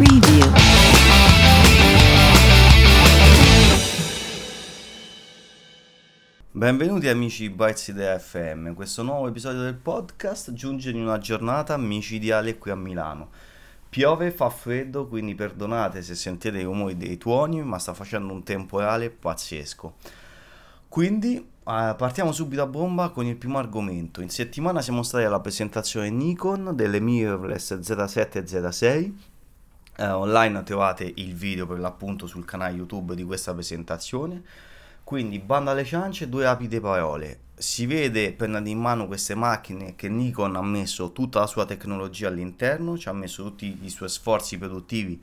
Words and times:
Preview. 0.00 0.50
Benvenuti 6.52 7.06
amici 7.08 7.42
di 7.42 7.50
Bytes 7.50 7.88
Idea 7.88 8.18
FM, 8.18 8.72
questo 8.72 9.02
nuovo 9.02 9.28
episodio 9.28 9.60
del 9.60 9.74
podcast 9.74 10.54
giunge 10.54 10.88
in 10.88 11.02
una 11.02 11.18
giornata 11.18 11.76
micidiale 11.76 12.56
qui 12.56 12.70
a 12.70 12.76
Milano. 12.76 13.28
Piove, 13.90 14.30
fa 14.30 14.48
freddo, 14.48 15.06
quindi 15.06 15.34
perdonate 15.34 16.00
se 16.00 16.14
sentite 16.14 16.58
i 16.58 16.64
rumori 16.64 16.96
dei 16.96 17.18
tuoni, 17.18 17.62
ma 17.62 17.78
sta 17.78 17.92
facendo 17.92 18.32
un 18.32 18.42
temporale 18.42 19.10
pazzesco. 19.10 19.96
Quindi 20.88 21.36
eh, 21.36 21.94
partiamo 21.94 22.32
subito 22.32 22.62
a 22.62 22.66
bomba 22.66 23.10
con 23.10 23.26
il 23.26 23.36
primo 23.36 23.58
argomento. 23.58 24.22
In 24.22 24.30
settimana 24.30 24.80
siamo 24.80 25.02
stati 25.02 25.24
alla 25.24 25.40
presentazione 25.40 26.08
Nikon 26.08 26.72
delle 26.74 27.00
mirrorless 27.00 27.74
Z7 27.74 28.28
e 28.32 28.44
Z6. 28.44 29.12
Eh, 30.00 30.08
online 30.08 30.62
trovate 30.62 31.12
il 31.16 31.34
video 31.34 31.66
per 31.66 31.78
l'appunto 31.78 32.26
sul 32.26 32.46
canale 32.46 32.74
YouTube 32.74 33.14
di 33.14 33.22
questa 33.22 33.52
presentazione. 33.52 34.42
Quindi 35.04 35.38
banda 35.38 35.72
alle 35.72 35.84
ciance, 35.84 36.26
due 36.26 36.44
rapide 36.44 36.80
parole. 36.80 37.40
Si 37.54 37.84
vede 37.84 38.32
prendendo 38.32 38.70
in 38.70 38.78
mano 38.78 39.06
queste 39.06 39.34
macchine 39.34 39.94
che 39.96 40.08
Nikon 40.08 40.56
ha 40.56 40.62
messo 40.62 41.12
tutta 41.12 41.40
la 41.40 41.46
sua 41.46 41.66
tecnologia 41.66 42.28
all'interno, 42.28 42.96
ci 42.96 43.10
ha 43.10 43.12
messo 43.12 43.42
tutti 43.42 43.80
i 43.82 43.90
suoi 43.90 44.08
sforzi 44.08 44.56
produttivi 44.56 45.20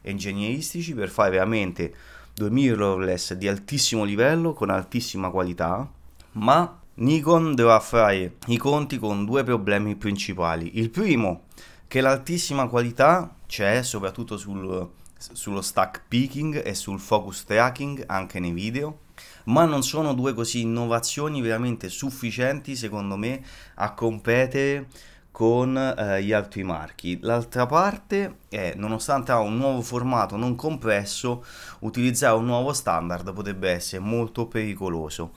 e 0.00 0.10
ingegneristici 0.12 0.94
per 0.94 1.08
fare 1.08 1.30
veramente 1.30 1.92
due 2.32 2.48
mirrorless 2.48 3.32
di 3.32 3.48
altissimo 3.48 4.04
livello 4.04 4.52
con 4.52 4.70
altissima 4.70 5.30
qualità, 5.30 5.90
ma 6.32 6.80
Nikon 6.94 7.56
dovrà 7.56 7.80
fare 7.80 8.36
i 8.46 8.56
conti 8.56 9.00
con 9.00 9.24
due 9.24 9.42
problemi 9.42 9.96
principali. 9.96 10.78
Il 10.78 10.90
primo, 10.90 11.46
che 11.92 12.00
l'altissima 12.00 12.68
qualità 12.68 13.36
c'è 13.46 13.82
soprattutto 13.82 14.38
sul, 14.38 14.88
sullo 15.14 15.60
stack 15.60 16.04
peaking 16.08 16.64
e 16.64 16.74
sul 16.74 16.98
focus 16.98 17.44
tracking 17.44 18.04
anche 18.06 18.40
nei 18.40 18.52
video, 18.52 19.00
ma 19.44 19.66
non 19.66 19.82
sono 19.82 20.14
due 20.14 20.32
così 20.32 20.62
innovazioni 20.62 21.42
veramente 21.42 21.90
sufficienti 21.90 22.76
secondo 22.76 23.16
me 23.16 23.44
a 23.74 23.92
competere 23.92 24.88
con 25.30 25.76
eh, 25.76 26.22
gli 26.22 26.32
altri 26.32 26.62
marchi. 26.62 27.18
L'altra 27.20 27.66
parte 27.66 28.38
è, 28.48 28.72
nonostante 28.74 29.32
ha 29.32 29.40
un 29.40 29.58
nuovo 29.58 29.82
formato 29.82 30.36
non 30.36 30.56
compresso, 30.56 31.44
utilizzare 31.80 32.38
un 32.38 32.46
nuovo 32.46 32.72
standard 32.72 33.30
potrebbe 33.34 33.68
essere 33.68 34.00
molto 34.00 34.46
pericoloso. 34.46 35.34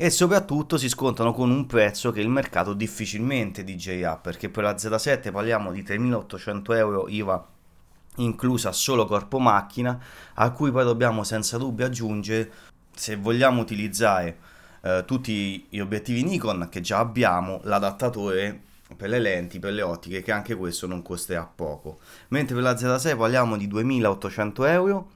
E 0.00 0.10
soprattutto 0.10 0.78
si 0.78 0.88
scontano 0.88 1.32
con 1.32 1.50
un 1.50 1.66
prezzo 1.66 2.12
che 2.12 2.20
il 2.20 2.28
mercato 2.28 2.72
difficilmente 2.72 3.64
digerirà, 3.64 4.16
perché 4.16 4.48
per 4.48 4.62
la 4.62 4.76
Z7 4.76 5.32
parliamo 5.32 5.72
di 5.72 5.82
3.800 5.82 6.76
euro 6.76 7.08
IVA 7.08 7.46
inclusa 8.18 8.70
solo 8.70 9.06
corpo 9.06 9.40
macchina, 9.40 10.00
a 10.34 10.52
cui 10.52 10.70
poi 10.70 10.84
dobbiamo 10.84 11.24
senza 11.24 11.58
dubbio 11.58 11.86
aggiungere, 11.86 12.48
se 12.94 13.16
vogliamo 13.16 13.60
utilizzare 13.60 14.38
eh, 14.82 15.02
tutti 15.04 15.66
gli 15.68 15.80
obiettivi 15.80 16.22
Nikon 16.22 16.68
che 16.70 16.80
già 16.80 16.98
abbiamo, 16.98 17.60
l'adattatore 17.64 18.66
per 18.96 19.08
le 19.08 19.18
lenti, 19.18 19.58
per 19.58 19.72
le 19.72 19.82
ottiche, 19.82 20.22
che 20.22 20.30
anche 20.30 20.54
questo 20.54 20.86
non 20.86 21.02
costerà 21.02 21.44
poco. 21.44 21.98
Mentre 22.28 22.54
per 22.54 22.62
la 22.62 22.74
Z6 22.74 23.16
parliamo 23.16 23.56
di 23.56 23.66
2800 23.66 24.64
euro, 24.64 25.10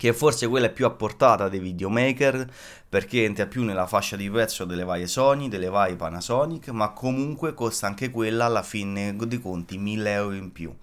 che 0.00 0.14
forse 0.14 0.48
quella 0.48 0.68
è 0.68 0.72
più 0.72 0.86
a 0.86 0.90
portata 0.90 1.50
dei 1.50 1.58
videomaker, 1.58 2.50
perché 2.88 3.22
entra 3.22 3.46
più 3.46 3.64
nella 3.64 3.86
fascia 3.86 4.16
di 4.16 4.30
prezzo 4.30 4.64
delle 4.64 4.82
varie 4.82 5.06
Sony, 5.06 5.48
delle 5.48 5.68
varie 5.68 5.94
Panasonic, 5.94 6.68
ma 6.68 6.92
comunque 6.92 7.52
costa 7.52 7.86
anche 7.86 8.10
quella 8.10 8.46
alla 8.46 8.62
fine 8.62 9.14
dei 9.14 9.38
conti 9.38 9.76
1000 9.76 10.10
euro 10.10 10.34
in 10.34 10.52
più. 10.52 10.74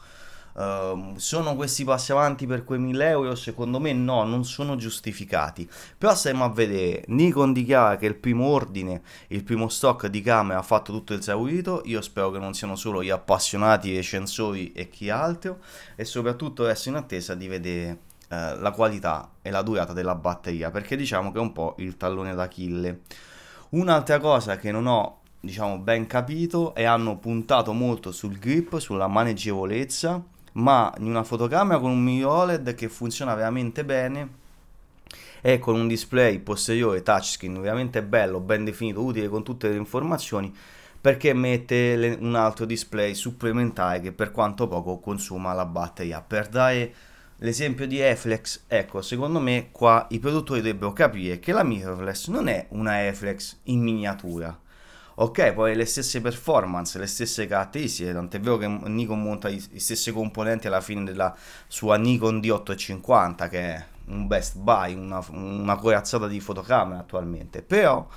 Uh, 0.54 1.16
sono 1.18 1.56
questi 1.56 1.84
passi 1.84 2.12
avanti 2.12 2.45
per 2.45 2.64
quei 2.64 2.78
1000 2.78 3.10
euro? 3.10 3.34
Secondo 3.34 3.80
me 3.80 3.92
no, 3.92 4.23
non 4.23 4.45
sono 4.45 4.76
giustificati. 4.76 5.68
Però 5.98 6.14
stiamo 6.14 6.44
a 6.44 6.50
vedere, 6.50 7.04
Nikon 7.08 7.54
dichiara 7.54 7.98
che 7.98 8.06
il 8.06 8.18
primo 8.18 8.45
ordine, 8.45 9.02
il 9.30 9.44
primo 9.44 9.67
stock 9.67 10.06
di 10.06 10.22
camere 10.22 10.60
ha 10.60 10.64
fatto 10.64 10.92
tutto 10.92 11.16
esaurito, 11.16 11.82
io 11.86 12.02
spero 12.02 12.30
che 12.30 12.38
non 12.38 12.54
siano 12.54 12.76
solo 12.76 13.02
gli 13.02 13.10
appassionati 13.10 13.95
recensori 13.95 14.73
e 14.73 14.89
chi 14.89 15.10
altro, 15.10 15.58
e 15.95 16.06
soprattutto 16.06 16.67
resto 16.67 16.89
in 16.89 16.95
attesa 16.95 17.33
di 17.33 17.48
vedere 17.48 18.06
uh, 18.30 18.60
la 18.60 18.71
qualità 18.71 19.32
e 19.42 19.49
la 19.49 19.61
durata 19.61 19.93
della 19.93 20.15
batteria, 20.15 20.71
perché 20.71 20.95
diciamo 20.95 21.32
che 21.32 21.38
è 21.38 21.42
un 21.42 21.54
po' 21.54 21.76
il 21.80 21.98
tallone 21.98 22.33
d'Achille. 22.36 23.02
Un'altra 23.70 24.20
cosa 24.20 24.58
che 24.58 24.71
non 24.71 24.88
ho 24.88 25.20
diciamo 25.39 25.77
ben 25.77 26.08
capito 26.08 26.73
e 26.73 26.83
hanno 26.83 27.17
puntato 27.17 27.73
molto 27.73 28.11
sul 28.11 28.38
grip, 28.38 28.77
sulla 28.77 29.08
maneggevolezza 29.08 30.21
ma 30.58 30.93
in 30.98 31.05
una 31.05 31.23
fotocamera 31.23 31.80
con 31.80 31.92
un 31.92 32.02
mini 32.02 32.23
OLED 32.23 32.73
che 32.73 32.89
funziona 32.89 33.36
veramente 33.36 33.86
bene 33.86 34.45
e 35.42 35.59
con 35.59 35.76
un 35.76 35.88
display 35.88 36.39
posteriore 36.39 37.04
touchscreen 37.04 37.61
veramente 37.61 38.02
bello, 38.04 38.39
ben 38.39 38.65
definito, 38.65 39.04
utile 39.04 39.30
con 39.30 39.44
tutte 39.44 39.70
le 39.70 39.76
informazioni 39.76 40.54
perché 40.99 41.33
mette 41.33 41.95
le, 41.95 42.17
un 42.20 42.36
altro 42.36 42.65
display 42.65 43.14
supplementare 43.14 44.02
che 44.02 44.11
per 44.11 44.32
quanto 44.32 44.67
poco 44.67 44.99
consuma 44.99 45.54
la 45.54 45.65
batteria. 45.65 46.21
Per 46.21 46.48
dare 46.48 46.94
l'esempio 47.37 47.87
di 47.87 47.99
Eflex, 47.99 48.64
ecco, 48.67 49.02
secondo 49.02 49.39
me 49.39 49.70
qua 49.71 50.08
i 50.11 50.20
produttori 50.20 50.61
dovrebbero 50.61 50.93
capire 50.93 51.39
che 51.39 51.52
la 51.52 51.64
mirrorless 51.64 52.27
non 52.27 52.48
è 52.48 52.67
una 52.70 53.05
Eflex 53.05 53.58
in 53.64 53.81
miniatura 53.81 54.59
ok, 55.20 55.53
poi 55.53 55.76
le 55.76 55.86
stesse 55.86 56.21
performance, 56.21 56.99
le 56.99 57.08
stesse 57.08 57.47
caratteristiche, 57.47 58.14
tant'è 58.14 58.39
vero 58.39 58.58
che 58.58 58.67
Nikon 58.67 59.21
monta 59.21 59.49
gli 59.49 59.80
stessi 59.80 60.11
componenti 60.11 60.67
alla 60.67 60.81
fine 60.81 61.03
della 61.03 61.36
sua 61.67 61.97
Nikon 61.97 62.39
D850, 62.39 63.49
che 63.49 63.59
è 63.59 63.86
un 64.08 64.27
best 64.27 64.58
buy, 64.58 64.93
una, 64.93 65.23
una 65.31 65.76
corazzata 65.76 66.27
di 66.27 66.39
fotocamera 66.39 66.99
attualmente, 66.99 67.64
però 67.64 68.08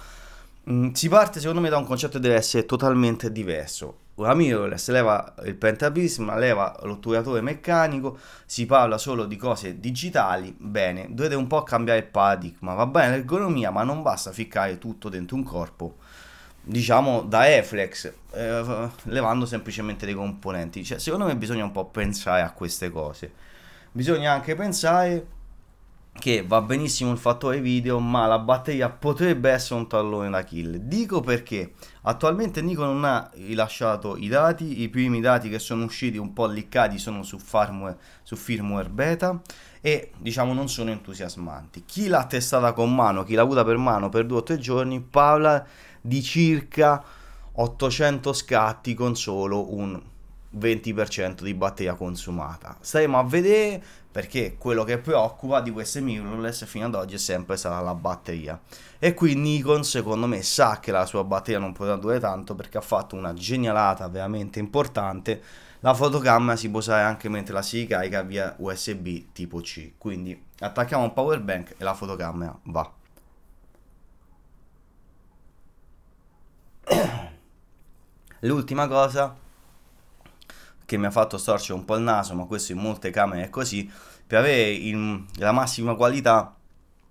mh, 0.64 0.90
si 0.90 1.08
parte 1.08 1.40
secondo 1.40 1.62
me 1.62 1.70
da 1.70 1.78
un 1.78 1.86
concetto 1.86 2.14
che 2.14 2.20
deve 2.20 2.34
essere 2.34 2.66
totalmente 2.66 3.32
diverso. 3.32 4.08
Mirrorless 4.34 4.88
leva 4.90 5.34
il 5.44 5.54
pentaprisma, 5.54 6.36
leva 6.36 6.78
l'otturatore 6.82 7.40
meccanico, 7.40 8.18
si 8.46 8.66
parla 8.66 8.98
solo 8.98 9.24
di 9.24 9.36
cose 9.36 9.80
digitali, 9.80 10.54
bene, 10.58 11.08
dovete 11.10 11.34
un 11.34 11.46
po' 11.46 11.62
cambiare 11.62 12.00
il 12.00 12.06
paradigma, 12.06 12.74
va 12.74 12.86
bene 12.86 13.16
l'ergonomia, 13.16 13.70
ma 13.70 13.82
non 13.82 14.02
basta 14.02 14.32
ficcare 14.32 14.78
tutto 14.78 15.08
dentro 15.08 15.36
un 15.36 15.42
corpo 15.42 15.96
diciamo 16.62 17.22
da 17.22 17.50
Eflex 17.50 18.12
eh, 18.32 18.88
levando 19.04 19.46
semplicemente 19.46 20.06
dei 20.06 20.14
componenti. 20.14 20.84
Cioè, 20.84 20.98
secondo 20.98 21.26
me 21.26 21.36
bisogna 21.36 21.64
un 21.64 21.72
po' 21.72 21.86
pensare 21.86 22.42
a 22.42 22.52
queste 22.52 22.90
cose. 22.90 23.32
Bisogna 23.92 24.32
anche 24.32 24.54
pensare 24.54 25.26
che 26.12 26.44
va 26.46 26.60
benissimo 26.60 27.12
il 27.12 27.18
fattore 27.18 27.60
video 27.60 27.98
ma 27.98 28.26
la 28.26 28.38
batteria 28.38 28.90
potrebbe 28.90 29.50
essere 29.50 29.80
un 29.80 29.88
tallone 29.88 30.28
da 30.30 30.42
kill. 30.42 30.76
Dico 30.76 31.20
perché. 31.20 31.72
Attualmente 32.02 32.62
Nikon 32.62 32.86
non 32.86 33.04
ha 33.04 33.30
rilasciato 33.34 34.16
i 34.16 34.28
dati 34.28 34.82
i 34.82 34.88
primi 34.88 35.20
dati 35.20 35.48
che 35.48 35.58
sono 35.58 35.84
usciti 35.84 36.18
un 36.18 36.32
po' 36.32 36.46
liccati 36.46 36.98
sono 36.98 37.22
su 37.22 37.38
firmware, 37.38 37.98
su 38.22 38.36
firmware 38.36 38.88
beta 38.88 39.40
e 39.80 40.12
diciamo 40.18 40.52
non 40.52 40.68
sono 40.68 40.90
entusiasmanti. 40.90 41.84
Chi 41.86 42.08
l'ha 42.08 42.24
testata 42.26 42.72
con 42.72 42.94
mano 42.94 43.24
chi 43.24 43.34
l'ha 43.34 43.42
avuta 43.42 43.64
per 43.64 43.76
mano 43.76 44.08
per 44.08 44.26
due 44.26 44.38
o 44.38 44.42
tre 44.42 44.58
giorni 44.58 45.00
parla 45.00 45.64
di 46.00 46.22
circa 46.22 47.02
800 47.52 48.32
scatti 48.32 48.94
con 48.94 49.16
solo 49.16 49.74
un 49.74 50.00
20% 50.58 51.42
di 51.42 51.54
batteria 51.54 51.94
consumata. 51.94 52.76
Staremo 52.80 53.18
a 53.18 53.24
vedere 53.24 53.82
perché 54.10 54.56
quello 54.58 54.82
che 54.82 54.98
preoccupa 54.98 55.60
di 55.60 55.70
queste 55.70 56.00
mirrorless 56.00 56.64
fino 56.64 56.86
ad 56.86 56.94
oggi 56.94 57.14
è 57.14 57.18
sempre 57.18 57.56
stata 57.56 57.80
la 57.80 57.94
batteria. 57.94 58.60
E 58.98 59.14
qui 59.14 59.34
Nikon 59.34 59.84
secondo 59.84 60.26
me 60.26 60.42
sa 60.42 60.80
che 60.80 60.90
la 60.90 61.06
sua 61.06 61.22
batteria 61.22 61.60
non 61.60 61.72
potrà 61.72 61.94
durare 61.96 62.18
tanto 62.18 62.54
perché 62.54 62.78
ha 62.78 62.82
fatto 62.82 63.14
una 63.14 63.32
genialata 63.32 64.08
veramente 64.08 64.58
importante. 64.58 65.42
La 65.80 65.94
fotocamera 65.94 66.56
si 66.56 66.68
può 66.68 66.80
usare 66.80 67.02
anche 67.02 67.28
mentre 67.28 67.54
la 67.54 67.62
si 67.62 67.78
ricarica 67.78 68.22
via 68.22 68.54
USB 68.58 69.32
tipo 69.32 69.60
C. 69.60 69.92
Quindi 69.96 70.44
attacchiamo 70.58 71.04
un 71.04 71.12
power 71.12 71.40
bank 71.40 71.74
e 71.78 71.84
la 71.84 71.94
fotocamera 71.94 72.58
va. 72.64 72.92
L'ultima 78.40 78.88
cosa 78.88 79.48
che 80.90 80.96
mi 80.96 81.06
ha 81.06 81.12
fatto 81.12 81.38
storcere 81.38 81.78
un 81.78 81.84
po' 81.84 81.94
il 81.94 82.02
naso, 82.02 82.34
ma 82.34 82.46
questo 82.46 82.72
in 82.72 82.78
molte 82.78 83.10
camere 83.10 83.44
è 83.44 83.48
così, 83.48 83.88
per 84.26 84.40
avere 84.40 84.72
il, 84.72 85.24
la 85.36 85.52
massima 85.52 85.94
qualità 85.94 86.52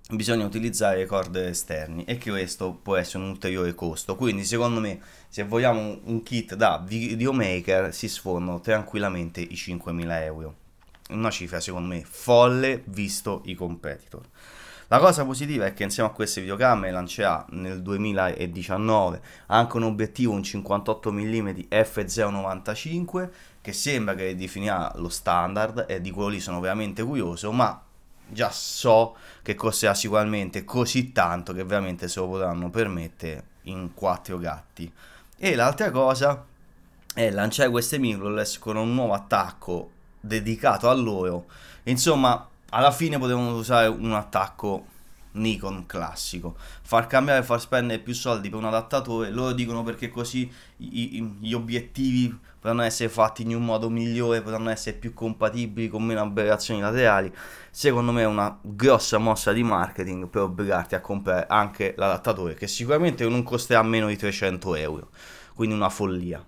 bisogna 0.10 0.44
utilizzare 0.46 1.06
corde 1.06 1.48
esterni 1.48 2.04
e 2.04 2.18
questo 2.18 2.74
può 2.74 2.98
essere 2.98 3.24
un 3.24 3.30
ulteriore 3.30 3.74
costo. 3.76 4.18
Quindi 4.18 4.44
secondo 4.44 4.82
me 4.82 5.00
se 5.30 5.46
vogliamo 5.46 5.98
un 6.04 6.22
kit 6.24 6.56
da 6.56 6.84
videomaker 6.86 7.94
si 7.94 8.10
sfondano 8.10 8.60
tranquillamente 8.60 9.40
i 9.40 9.54
5.000 9.54 10.24
euro. 10.24 10.56
Una 11.12 11.30
cifra 11.30 11.62
secondo 11.62 11.88
me 11.88 12.04
folle 12.04 12.84
visto 12.88 13.44
i 13.46 13.54
competitor. 13.54 14.24
La 14.92 14.98
cosa 14.98 15.24
positiva 15.24 15.68
è 15.68 15.74
che 15.76 15.84
insieme 15.84 16.10
a 16.10 16.12
queste 16.12 16.42
videocamere 16.42 16.92
lancerà 16.92 17.46
nel 17.50 17.84
2019 17.84 19.22
anche 19.46 19.78
un 19.78 19.84
obiettivo 19.84 20.34
un 20.34 20.42
58 20.42 21.12
mm 21.12 21.50
f095 21.70 23.30
che 23.62 23.72
sembra 23.72 24.16
che 24.16 24.36
definirà 24.36 24.92
lo 24.96 25.10
standard 25.10 25.86
e 25.88 26.02
di 26.02 26.10
quello 26.10 26.30
lì 26.30 26.40
sono 26.40 26.60
veramente 26.60 27.04
curioso, 27.04 27.52
ma 27.52 27.80
già 28.28 28.50
so 28.50 29.16
che 29.44 29.54
costerà 29.54 29.94
sicuramente 29.94 30.64
così 30.64 31.12
tanto 31.12 31.54
che 31.54 31.64
veramente 31.64 32.08
se 32.08 32.20
lo 32.20 32.28
potranno 32.28 32.72
permettere 32.72 33.44
in 33.64 33.94
quattro 33.94 34.40
gatti. 34.40 34.92
E 35.38 35.54
l'altra 35.54 35.92
cosa 35.92 36.44
è 37.14 37.30
lanciare 37.30 37.70
queste 37.70 38.00
mirrorless 38.00 38.58
con 38.58 38.76
un 38.76 38.92
nuovo 38.92 39.14
attacco 39.14 39.92
dedicato 40.20 40.90
a 40.90 40.94
loro. 40.94 41.46
Insomma, 41.84 42.50
alla 42.70 42.92
fine 42.92 43.18
potevano 43.18 43.56
usare 43.56 43.88
un 43.88 44.14
attacco 44.14 44.86
Nikon 45.32 45.86
classico. 45.86 46.56
Far 46.82 47.08
cambiare, 47.08 47.44
far 47.44 47.60
spendere 47.60 48.00
più 48.00 48.14
soldi 48.14 48.50
per 48.50 48.60
un 48.60 48.66
adattatore, 48.66 49.30
loro 49.30 49.54
dicono 49.54 49.84
perché 49.84 50.10
così 50.10 50.52
i, 50.78 51.36
gli 51.40 51.54
obiettivi 51.54 52.38
potranno 52.60 52.82
essere 52.82 53.10
fatti 53.10 53.44
in 53.44 53.56
un 53.56 53.64
modo 53.64 53.90
migliore, 53.90 54.42
potranno 54.42 54.70
essere 54.70 54.98
più 54.98 55.14
compatibili 55.14 55.88
con 55.88 56.04
meno 56.04 56.22
aberrazioni 56.22 56.82
laterali. 56.82 57.32
Secondo 57.70 58.12
me 58.12 58.24
è 58.24 58.26
una 58.26 58.58
grossa 58.62 59.18
mossa 59.18 59.52
di 59.52 59.64
marketing 59.64 60.28
per 60.28 60.44
obbligarti 60.44 60.96
a 60.96 61.02
comprare 61.02 61.46
anche 61.48 61.94
l'adattatore, 61.96 62.56
che 62.56 62.68
sicuramente 62.68 63.28
non 63.28 63.44
costerà 63.44 63.84
meno 63.84 64.08
di 64.08 64.18
300 64.18 64.76
euro, 64.76 65.10
quindi 65.54 65.76
una 65.76 65.90
follia. 65.90 66.44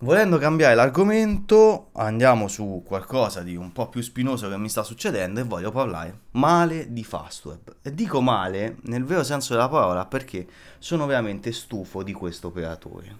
Volendo 0.00 0.38
cambiare 0.38 0.76
l'argomento, 0.76 1.88
andiamo 1.94 2.46
su 2.46 2.84
qualcosa 2.86 3.42
di 3.42 3.56
un 3.56 3.72
po' 3.72 3.88
più 3.88 4.00
spinoso 4.00 4.48
che 4.48 4.56
mi 4.56 4.68
sta 4.68 4.84
succedendo 4.84 5.40
e 5.40 5.42
voglio 5.42 5.72
parlare 5.72 6.20
male 6.32 6.92
di 6.92 7.02
Fastweb. 7.02 7.78
E 7.82 7.92
dico 7.92 8.20
male 8.20 8.76
nel 8.82 9.02
vero 9.02 9.24
senso 9.24 9.54
della 9.54 9.68
parola 9.68 10.06
perché 10.06 10.46
sono 10.78 11.04
veramente 11.04 11.50
stufo 11.50 12.04
di 12.04 12.12
questo 12.12 12.46
operatore. 12.46 13.16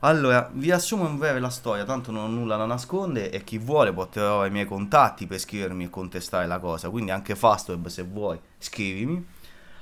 Allora, 0.00 0.50
vi 0.54 0.70
assumo 0.70 1.06
in 1.06 1.18
breve 1.18 1.38
la 1.38 1.50
storia, 1.50 1.84
tanto 1.84 2.10
non 2.10 2.24
ho 2.24 2.28
nulla 2.28 2.56
da 2.56 2.64
nascondere 2.64 3.30
e 3.30 3.44
chi 3.44 3.58
vuole 3.58 3.92
può 3.92 4.08
trovare 4.08 4.48
i 4.48 4.52
miei 4.52 4.64
contatti 4.64 5.26
per 5.26 5.38
scrivermi 5.38 5.84
e 5.84 5.90
contestare 5.90 6.46
la 6.46 6.58
cosa, 6.58 6.88
quindi 6.88 7.10
anche 7.10 7.36
Fastweb 7.36 7.88
se 7.88 8.04
vuoi 8.04 8.40
scrivimi. 8.56 9.22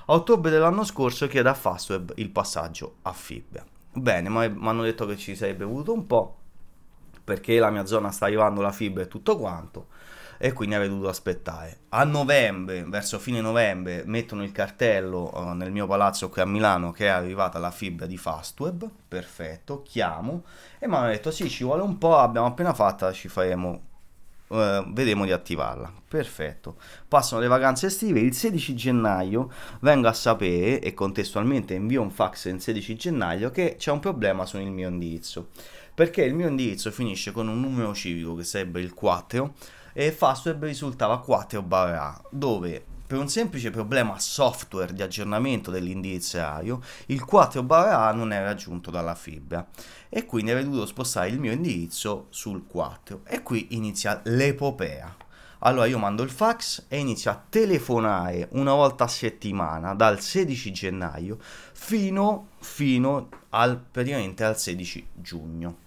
A 0.06 0.12
ottobre 0.14 0.50
dell'anno 0.50 0.82
scorso 0.82 1.28
chiedo 1.28 1.48
a 1.48 1.54
Fastweb 1.54 2.14
il 2.16 2.30
passaggio 2.30 2.96
a 3.02 3.12
fibra. 3.12 3.64
Bene, 3.92 4.28
ma 4.28 4.48
mi 4.48 4.68
hanno 4.68 4.82
detto 4.82 5.06
che 5.06 5.16
ci 5.16 5.34
sarebbe 5.34 5.64
voluto 5.64 5.92
un 5.92 6.06
po', 6.06 6.39
perché 7.30 7.60
la 7.60 7.70
mia 7.70 7.86
zona 7.86 8.10
sta 8.10 8.24
arrivando 8.24 8.60
la 8.60 8.72
fibra 8.72 9.04
e 9.04 9.06
tutto 9.06 9.38
quanto 9.38 9.86
e 10.36 10.52
quindi 10.52 10.74
avrei 10.74 10.90
dovuto 10.90 11.08
aspettare. 11.08 11.82
A 11.90 12.02
novembre, 12.02 12.82
verso 12.88 13.20
fine 13.20 13.40
novembre, 13.40 14.02
mettono 14.04 14.42
il 14.42 14.50
cartello 14.50 15.30
uh, 15.32 15.52
nel 15.52 15.70
mio 15.70 15.86
palazzo 15.86 16.28
qui 16.28 16.42
a 16.42 16.46
Milano 16.46 16.90
che 16.90 17.04
è 17.04 17.08
arrivata 17.08 17.60
la 17.60 17.70
fibra 17.70 18.06
di 18.06 18.16
Fastweb, 18.16 18.88
perfetto, 19.06 19.82
chiamo 19.82 20.42
e 20.80 20.88
mi 20.88 20.96
hanno 20.96 21.06
detto 21.06 21.30
sì, 21.30 21.48
ci 21.48 21.62
vuole 21.62 21.82
un 21.82 21.98
po', 21.98 22.16
abbiamo 22.16 22.48
appena 22.48 22.74
fatta, 22.74 23.12
ci 23.12 23.28
faremo 23.28 23.86
Uh, 24.50 24.82
vedremo 24.92 25.24
di 25.24 25.30
attivarla. 25.30 25.92
Perfetto. 26.08 26.74
Passano 27.06 27.40
le 27.40 27.46
vacanze 27.46 27.86
estive. 27.86 28.18
Il 28.18 28.34
16 28.34 28.74
gennaio 28.74 29.48
vengo 29.78 30.08
a 30.08 30.12
sapere 30.12 30.80
e 30.80 30.92
contestualmente 30.92 31.74
invio 31.74 32.02
un 32.02 32.10
fax 32.10 32.46
il 32.46 32.60
16 32.60 32.96
gennaio 32.96 33.52
che 33.52 33.76
c'è 33.78 33.92
un 33.92 34.00
problema 34.00 34.46
sul 34.46 34.62
mio 34.62 34.88
indirizzo 34.88 35.50
perché 36.00 36.22
il 36.22 36.32
mio 36.32 36.48
indirizzo 36.48 36.90
finisce 36.90 37.30
con 37.30 37.46
un 37.46 37.60
numero 37.60 37.92
civico 37.92 38.34
che 38.34 38.42
sarebbe 38.42 38.80
il 38.80 38.94
4 38.94 39.52
e 39.92 40.10
Fastweb 40.10 40.64
risultava 40.64 41.20
4 41.20 41.60
barra 41.60 42.18
dove 42.30 42.82
per 43.06 43.18
un 43.18 43.28
semplice 43.28 43.68
problema 43.68 44.18
software 44.18 44.94
di 44.94 45.02
aggiornamento 45.02 45.70
dell'indirizzario, 45.70 46.80
il 47.08 47.22
4 47.22 47.62
barra 47.62 48.06
A 48.06 48.12
non 48.12 48.32
è 48.32 48.42
raggiunto 48.42 48.90
dalla 48.90 49.14
fibra 49.14 49.68
e 50.08 50.24
quindi 50.24 50.52
avrei 50.52 50.64
dovuto 50.64 50.86
spostare 50.86 51.28
il 51.28 51.38
mio 51.38 51.52
indirizzo 51.52 52.28
sul 52.30 52.64
4 52.66 53.20
e 53.26 53.42
qui 53.42 53.66
inizia 53.72 54.22
l'epopea. 54.24 55.14
Allora 55.62 55.86
io 55.86 55.98
mando 55.98 56.22
il 56.22 56.30
fax 56.30 56.86
e 56.88 56.98
inizio 56.98 57.30
a 57.30 57.42
telefonare 57.48 58.48
una 58.52 58.72
volta 58.72 59.04
a 59.04 59.08
settimana 59.08 59.94
dal 59.94 60.20
16 60.20 60.72
gennaio 60.72 61.38
fino, 61.72 62.48
fino 62.60 63.28
al, 63.50 63.78
praticamente 63.78 64.42
al 64.42 64.58
16 64.58 65.08
giugno. 65.14 65.78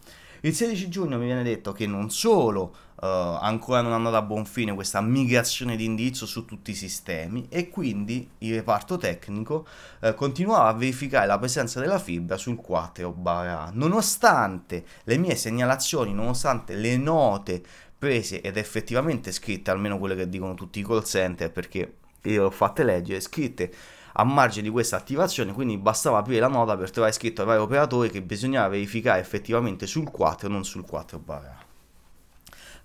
Il 0.42 0.54
16 0.54 0.90
giugno 0.90 1.18
mi 1.18 1.26
viene 1.26 1.42
detto 1.42 1.72
che 1.72 1.88
non 1.88 2.12
solo 2.12 2.76
uh, 2.96 3.06
ancora 3.06 3.82
non 3.82 3.94
hanno 3.94 4.12
da 4.12 4.22
buon 4.22 4.46
fine 4.46 4.76
questa 4.76 5.02
migrazione 5.02 5.76
di 5.76 5.86
indirizzo 5.86 6.26
su 6.26 6.46
tutti 6.46 6.72
i 6.72 6.76
sistemi 6.76 7.48
e 7.50 7.70
quindi 7.70 8.30
il 8.40 8.56
reparto 8.56 8.98
tecnico 8.98 9.66
uh, 10.02 10.14
continuava 10.14 10.68
a 10.68 10.74
verificare 10.74 11.26
la 11.26 11.40
presenza 11.40 11.80
della 11.80 11.98
fibra 11.98 12.38
sul 12.38 12.58
4 12.58 13.12
barra 13.12 13.72
nonostante 13.74 14.86
le 15.06 15.18
mie 15.18 15.36
segnalazioni, 15.36 16.14
nonostante 16.14 16.76
le 16.76 16.98
note 16.98 17.64
prese 18.04 18.42
ed 18.42 18.58
effettivamente 18.58 19.32
scritte, 19.32 19.72
almeno 19.72 19.98
quelle 19.98 20.18
che 20.18 20.28
dicono 20.28 20.56
tutti 20.56 20.80
i 20.80 20.84
call 20.84 21.04
center 21.04 21.50
perché 21.50 21.80
io 22.24 22.42
le 22.42 22.48
ho 22.48 22.50
fatte 22.50 22.84
leggere, 22.84 23.22
scritte 23.22 23.72
a 24.16 24.26
margine 24.26 24.64
di 24.64 24.70
questa 24.70 24.98
attivazione, 24.98 25.54
quindi 25.54 25.78
bastava 25.78 26.18
aprire 26.18 26.42
la 26.42 26.50
nota 26.50 26.76
per 26.76 26.92
trovare 26.92 27.14
scritto 27.14 27.40
ai 27.40 27.48
vari 27.48 27.62
operatori 27.62 28.10
che 28.10 28.22
bisognava 28.22 28.68
verificare 28.68 29.22
effettivamente 29.22 29.88
sul 29.88 30.12
4 30.12 30.50
e 30.50 30.52
non 30.52 30.66
sul 30.66 30.86
4 30.86 31.18
barra. 31.18 31.58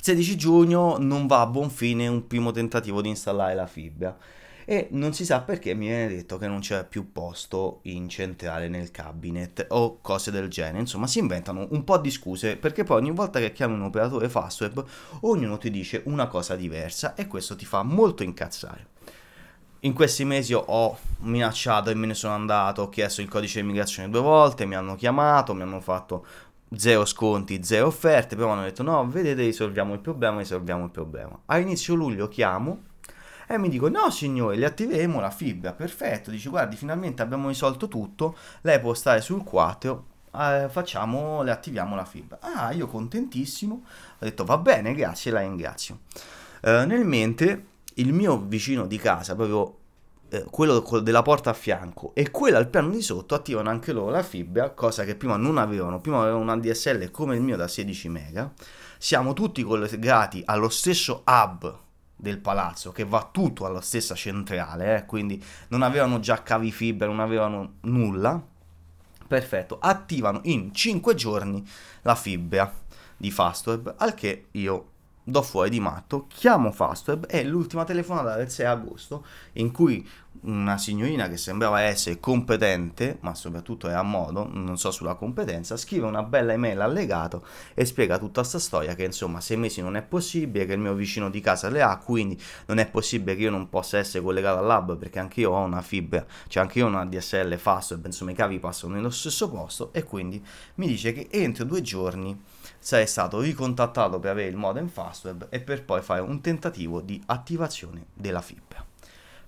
16 0.00 0.37
giugno 0.37 0.99
non 0.99 1.26
va 1.26 1.41
a 1.41 1.47
buon 1.47 1.69
fine 1.69 2.06
un 2.06 2.29
primo 2.29 2.53
tentativo 2.53 3.03
di 3.03 3.09
installare 3.09 3.56
la 3.56 3.67
fibra 3.67 4.17
e 4.70 4.88
non 4.91 5.15
si 5.15 5.25
sa 5.25 5.41
perché 5.41 5.73
mi 5.73 5.87
viene 5.87 6.09
detto 6.09 6.37
che 6.37 6.47
non 6.47 6.61
c'è 6.61 6.85
più 6.85 7.11
posto 7.11 7.79
in 7.85 8.06
centrale 8.11 8.69
nel 8.69 8.91
cabinet 8.91 9.65
o 9.70 9.99
cose 10.03 10.31
del 10.31 10.49
genere. 10.50 10.81
Insomma, 10.81 11.06
si 11.06 11.20
inventano 11.20 11.67
un 11.70 11.85
po' 11.85 11.97
di 11.97 12.11
scuse 12.11 12.59
perché 12.59 12.85
poi 12.85 12.99
ogni 12.99 13.12
volta 13.12 13.38
che 13.38 13.53
chiami 13.53 13.73
un 13.73 13.85
operatore 13.85 14.29
Fastweb 14.29 14.85
ognuno 15.20 15.56
ti 15.56 15.70
dice 15.70 16.03
una 16.05 16.26
cosa 16.26 16.55
diversa 16.55 17.15
e 17.15 17.26
questo 17.26 17.56
ti 17.56 17.65
fa 17.65 17.82
molto 17.82 18.23
incazzare 18.23 18.97
in 19.82 19.93
questi 19.94 20.25
mesi 20.25 20.53
ho 20.53 20.99
minacciato 21.21 21.88
e 21.88 21.94
me 21.94 22.06
ne 22.06 22.14
sono 22.14 22.35
andato, 22.35 22.82
ho 22.82 22.88
chiesto 22.88 23.21
il 23.21 23.29
codice 23.29 23.61
di 23.61 23.64
immigrazione 23.64 24.11
due 24.11 24.21
volte, 24.21 24.67
mi 24.67 24.75
hanno 24.75 24.97
chiamato, 24.97 25.55
mi 25.55 25.62
hanno 25.62 25.81
fatto 25.81 26.26
zero 26.75 27.05
sconti, 27.05 27.62
zero 27.62 27.87
offerte, 27.87 28.35
però 28.35 28.49
mi 28.49 28.55
hanno 28.55 28.62
detto 28.64 28.82
no, 28.82 29.09
vedete, 29.09 29.44
risolviamo 29.44 29.94
il 29.94 30.00
problema, 30.00 30.38
risolviamo 30.38 30.85
il 30.85 30.91
problema. 30.91 31.41
A 31.47 31.59
inizio 31.59 31.94
luglio 31.94 32.26
chiamo 32.26 32.88
e 33.49 33.59
mi 33.59 33.71
dico 33.71 33.89
no 33.89 34.11
signore, 34.11 34.56
le 34.56 34.67
attiveremo 34.67 35.21
la 35.21 35.31
fibra, 35.31 35.73
perfetto, 35.73 36.31
dice 36.31 36.50
guardi 36.50 36.77
finalmente 36.77 37.23
abbiamo 37.23 37.49
risolto 37.49 37.89
tutto, 37.89 38.37
lei 38.61 38.79
può 38.79 38.93
stare 38.93 39.23
sul 39.23 39.43
4, 39.43 40.05
eh, 40.35 40.67
facciamo, 40.69 41.43
le 41.43 41.50
attiviamo 41.50 41.97
la 41.97 42.05
fibra. 42.05 42.39
Ah, 42.41 42.73
io 42.73 42.87
contentissimo, 42.87 43.83
ho 44.19 44.25
detto 44.25 44.45
va 44.45 44.59
bene, 44.59 44.95
grazie, 44.95 45.31
la 45.31 45.41
ringrazio. 45.41 46.00
Eh, 46.61 46.85
nel 46.85 47.05
mente 47.05 47.64
il 47.95 48.12
mio 48.12 48.38
vicino 48.38 48.87
di 48.87 48.99
casa, 48.99 49.35
proprio 49.35 49.76
eh, 50.28 50.45
quello 50.50 50.81
della 51.00 51.23
porta 51.23 51.50
a 51.50 51.55
fianco 51.55 52.12
e 52.14 52.31
quello 52.31 52.59
al 52.59 52.69
piano 52.69 52.90
di 52.90 53.00
sotto 53.00 53.35
attivano 53.35 53.71
anche 53.71 53.93
loro 53.93 54.11
la 54.11 54.23
fibra, 54.23 54.71
cosa 54.71 55.05
che 55.05 55.14
prima 55.14 55.37
non 55.37 55.57
avevano, 55.57 56.00
prima 56.00 56.21
avevano 56.21 56.43
un 56.43 56.50
ADSL 56.50 57.11
come 57.11 57.35
il 57.35 57.40
mio 57.40 57.57
da 57.57 57.67
16 57.67 58.09
mega. 58.11 58.52
Siamo 58.99 59.33
tutti 59.33 59.62
collegati 59.62 60.43
allo 60.45 60.69
stesso 60.69 61.23
hub 61.25 61.87
del 62.21 62.39
palazzo 62.39 62.91
che 62.91 63.05
va 63.05 63.29
tutto 63.31 63.65
alla 63.65 63.81
stessa 63.81 64.15
centrale, 64.15 64.97
eh, 64.97 65.07
quindi 65.07 65.43
non 65.69 65.83
avevano 65.83 66.19
già 66.19 66.43
cavi 66.43 66.73
fibra, 66.73 67.07
non 67.07 67.21
avevano 67.21 67.75
nulla. 67.83 68.45
Perfetto, 69.27 69.79
attivano 69.79 70.41
in 70.45 70.75
5 70.75 71.15
giorni 71.15 71.67
la 72.03 72.15
fibra 72.15 72.73
di 73.17 73.31
Fastweb, 73.31 73.95
al 73.99 74.15
che 74.15 74.47
io 74.53 74.91
do 75.28 75.42
fuori 75.42 75.68
di 75.68 75.78
matto, 75.78 76.26
chiamo 76.28 76.73
Fastweb 76.73 77.26
e 77.28 77.44
l'ultima 77.44 77.85
telefonata 77.85 78.37
del 78.37 78.50
6 78.50 78.66
agosto 78.66 79.25
in 79.54 79.70
cui 79.70 80.06
una 80.40 80.78
signorina 80.78 81.28
che 81.28 81.37
sembrava 81.37 81.80
essere 81.80 82.20
competente, 82.20 83.18
ma 83.20 83.35
soprattutto 83.35 83.88
è 83.88 83.92
a 83.92 84.02
modo, 84.02 84.49
non 84.50 84.78
so 84.78 84.90
sulla 84.90 85.14
competenza, 85.14 85.76
scrive 85.76 86.06
una 86.06 86.23
bella 86.23 86.52
email 86.52 86.80
allegato 86.80 87.44
e 87.75 87.85
spiega 87.85 88.18
tutta 88.18 88.40
questa 88.40 88.58
storia 88.58 88.94
che 88.94 89.04
insomma 89.04 89.40
sei 89.40 89.56
mesi 89.56 89.82
non 89.82 89.97
è 89.97 90.02
possibile, 90.02 90.64
che 90.64 90.73
il 90.75 90.78
mio 90.78 90.94
vicino 90.94 91.28
di 91.28 91.40
casa 91.40 91.68
le 91.68 91.82
ha, 91.82 91.97
quindi 91.99 92.40
non 92.66 92.78
è 92.78 92.88
possibile 92.88 93.37
che 93.37 93.42
io 93.42 93.50
non 93.50 93.68
possa 93.68 93.99
essere 93.99 94.23
collegato 94.23 94.61
all'hub 94.61 94.97
perché 94.97 95.18
anche 95.18 95.40
io 95.40 95.50
ho 95.50 95.64
una 95.64 95.82
fibra, 95.82 96.25
cioè 96.47 96.62
anche 96.62 96.78
io 96.78 96.87
ho 96.87 96.88
una 96.88 97.04
DSL 97.04 97.56
Fastweb, 97.56 98.06
insomma 98.06 98.30
i 98.30 98.35
cavi 98.35 98.58
passano 98.58 98.94
nello 98.94 99.11
stesso 99.11 99.50
posto 99.50 99.92
e 99.92 100.04
quindi 100.04 100.42
mi 100.76 100.87
dice 100.87 101.12
che 101.12 101.28
entro 101.30 101.64
due 101.64 101.82
giorni 101.82 102.40
sarei 102.78 103.06
stato 103.06 103.40
ricontattato 103.40 104.18
per 104.18 104.30
avere 104.30 104.49
il 104.49 104.56
modem 104.56 104.88
Fastweb 104.88 105.49
e 105.50 105.61
per 105.61 105.85
poi 105.85 106.00
fare 106.02 106.20
un 106.20 106.40
tentativo 106.40 107.00
di 107.00 107.23
attivazione 107.26 108.06
della 108.14 108.40
fibra. 108.40 108.85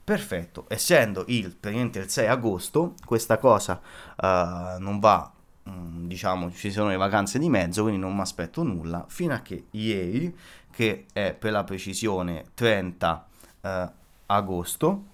Perfetto, 0.02 0.64
essendo 0.68 1.24
il, 1.28 1.56
il 1.62 2.04
6 2.08 2.26
agosto, 2.26 2.94
questa 3.04 3.38
cosa 3.38 3.80
uh, 4.16 4.80
non 4.80 4.98
va, 4.98 5.30
um, 5.64 6.08
diciamo, 6.08 6.50
ci 6.52 6.72
sono 6.72 6.88
le 6.88 6.96
vacanze 6.96 7.38
di 7.38 7.48
mezzo, 7.48 7.82
quindi 7.82 8.00
non 8.00 8.14
mi 8.14 8.20
aspetto 8.20 8.64
nulla, 8.64 9.04
fino 9.08 9.34
a 9.34 9.38
che 9.38 9.66
ieri, 9.70 10.36
che 10.72 11.06
è 11.12 11.32
per 11.34 11.52
la 11.52 11.62
precisione 11.62 12.46
30 12.54 13.26
uh, 13.60 13.66
eh, 13.66 13.92
agosto, 14.26 15.04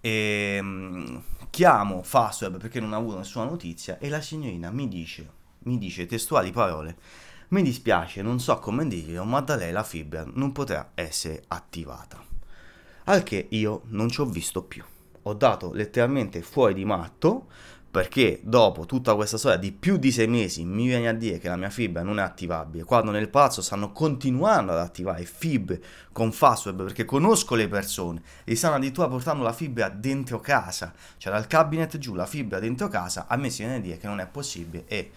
E 0.00 0.58
um, 0.60 1.20
chiamo 1.50 2.02
Fastweb 2.04 2.58
perché 2.58 2.78
non 2.78 2.92
ho 2.92 2.98
avuto 2.98 3.16
nessuna 3.16 3.46
notizia 3.46 3.98
e 3.98 4.08
la 4.08 4.20
signorina 4.20 4.70
mi 4.70 4.86
dice, 4.86 5.28
mi 5.66 5.78
dice 5.78 6.06
testuali 6.06 6.50
parole, 6.50 6.96
mi 7.48 7.62
dispiace, 7.62 8.22
non 8.22 8.40
so 8.40 8.58
come 8.58 8.86
dirlo, 8.88 9.24
ma 9.24 9.40
da 9.40 9.54
lei 9.54 9.70
la 9.70 9.84
fibra 9.84 10.24
non 10.34 10.52
potrà 10.52 10.90
essere 10.94 11.44
attivata. 11.48 12.22
Al 13.04 13.22
che 13.22 13.46
io 13.50 13.82
non 13.86 14.08
ci 14.08 14.20
ho 14.20 14.24
visto 14.24 14.62
più. 14.62 14.82
Ho 15.22 15.34
dato 15.34 15.72
letteralmente 15.72 16.42
fuori 16.42 16.74
di 16.74 16.84
matto 16.84 17.46
perché 17.96 18.40
dopo 18.42 18.84
tutta 18.84 19.14
questa 19.14 19.38
storia 19.38 19.56
di 19.56 19.72
più 19.72 19.96
di 19.96 20.12
sei 20.12 20.26
mesi 20.26 20.66
mi 20.66 20.86
viene 20.86 21.08
a 21.08 21.14
dire 21.14 21.38
che 21.38 21.48
la 21.48 21.56
mia 21.56 21.70
fibra 21.70 22.02
non 22.02 22.18
è 22.18 22.22
attivabile, 22.22 22.84
quando 22.84 23.10
nel 23.10 23.30
palazzo 23.30 23.62
stanno 23.62 23.90
continuando 23.92 24.72
ad 24.72 24.78
attivare 24.78 25.24
fibre 25.24 25.82
con 26.12 26.30
Fastweb 26.30 26.82
perché 26.82 27.06
conosco 27.06 27.54
le 27.54 27.68
persone 27.68 28.22
e 28.44 28.54
stanno 28.54 28.74
addirittura 28.74 29.08
portando 29.08 29.42
la 29.42 29.54
fibra 29.54 29.88
dentro 29.88 30.40
casa, 30.40 30.92
cioè 31.16 31.32
dal 31.32 31.46
cabinet 31.46 31.96
giù 31.96 32.14
la 32.14 32.26
fibra 32.26 32.58
dentro 32.58 32.88
casa, 32.88 33.26
a 33.28 33.36
me 33.36 33.48
si 33.48 33.62
viene 33.62 33.78
a 33.78 33.80
dire 33.80 33.96
che 33.96 34.06
non 34.06 34.20
è 34.20 34.26
possibile 34.26 34.84
e 34.88 35.10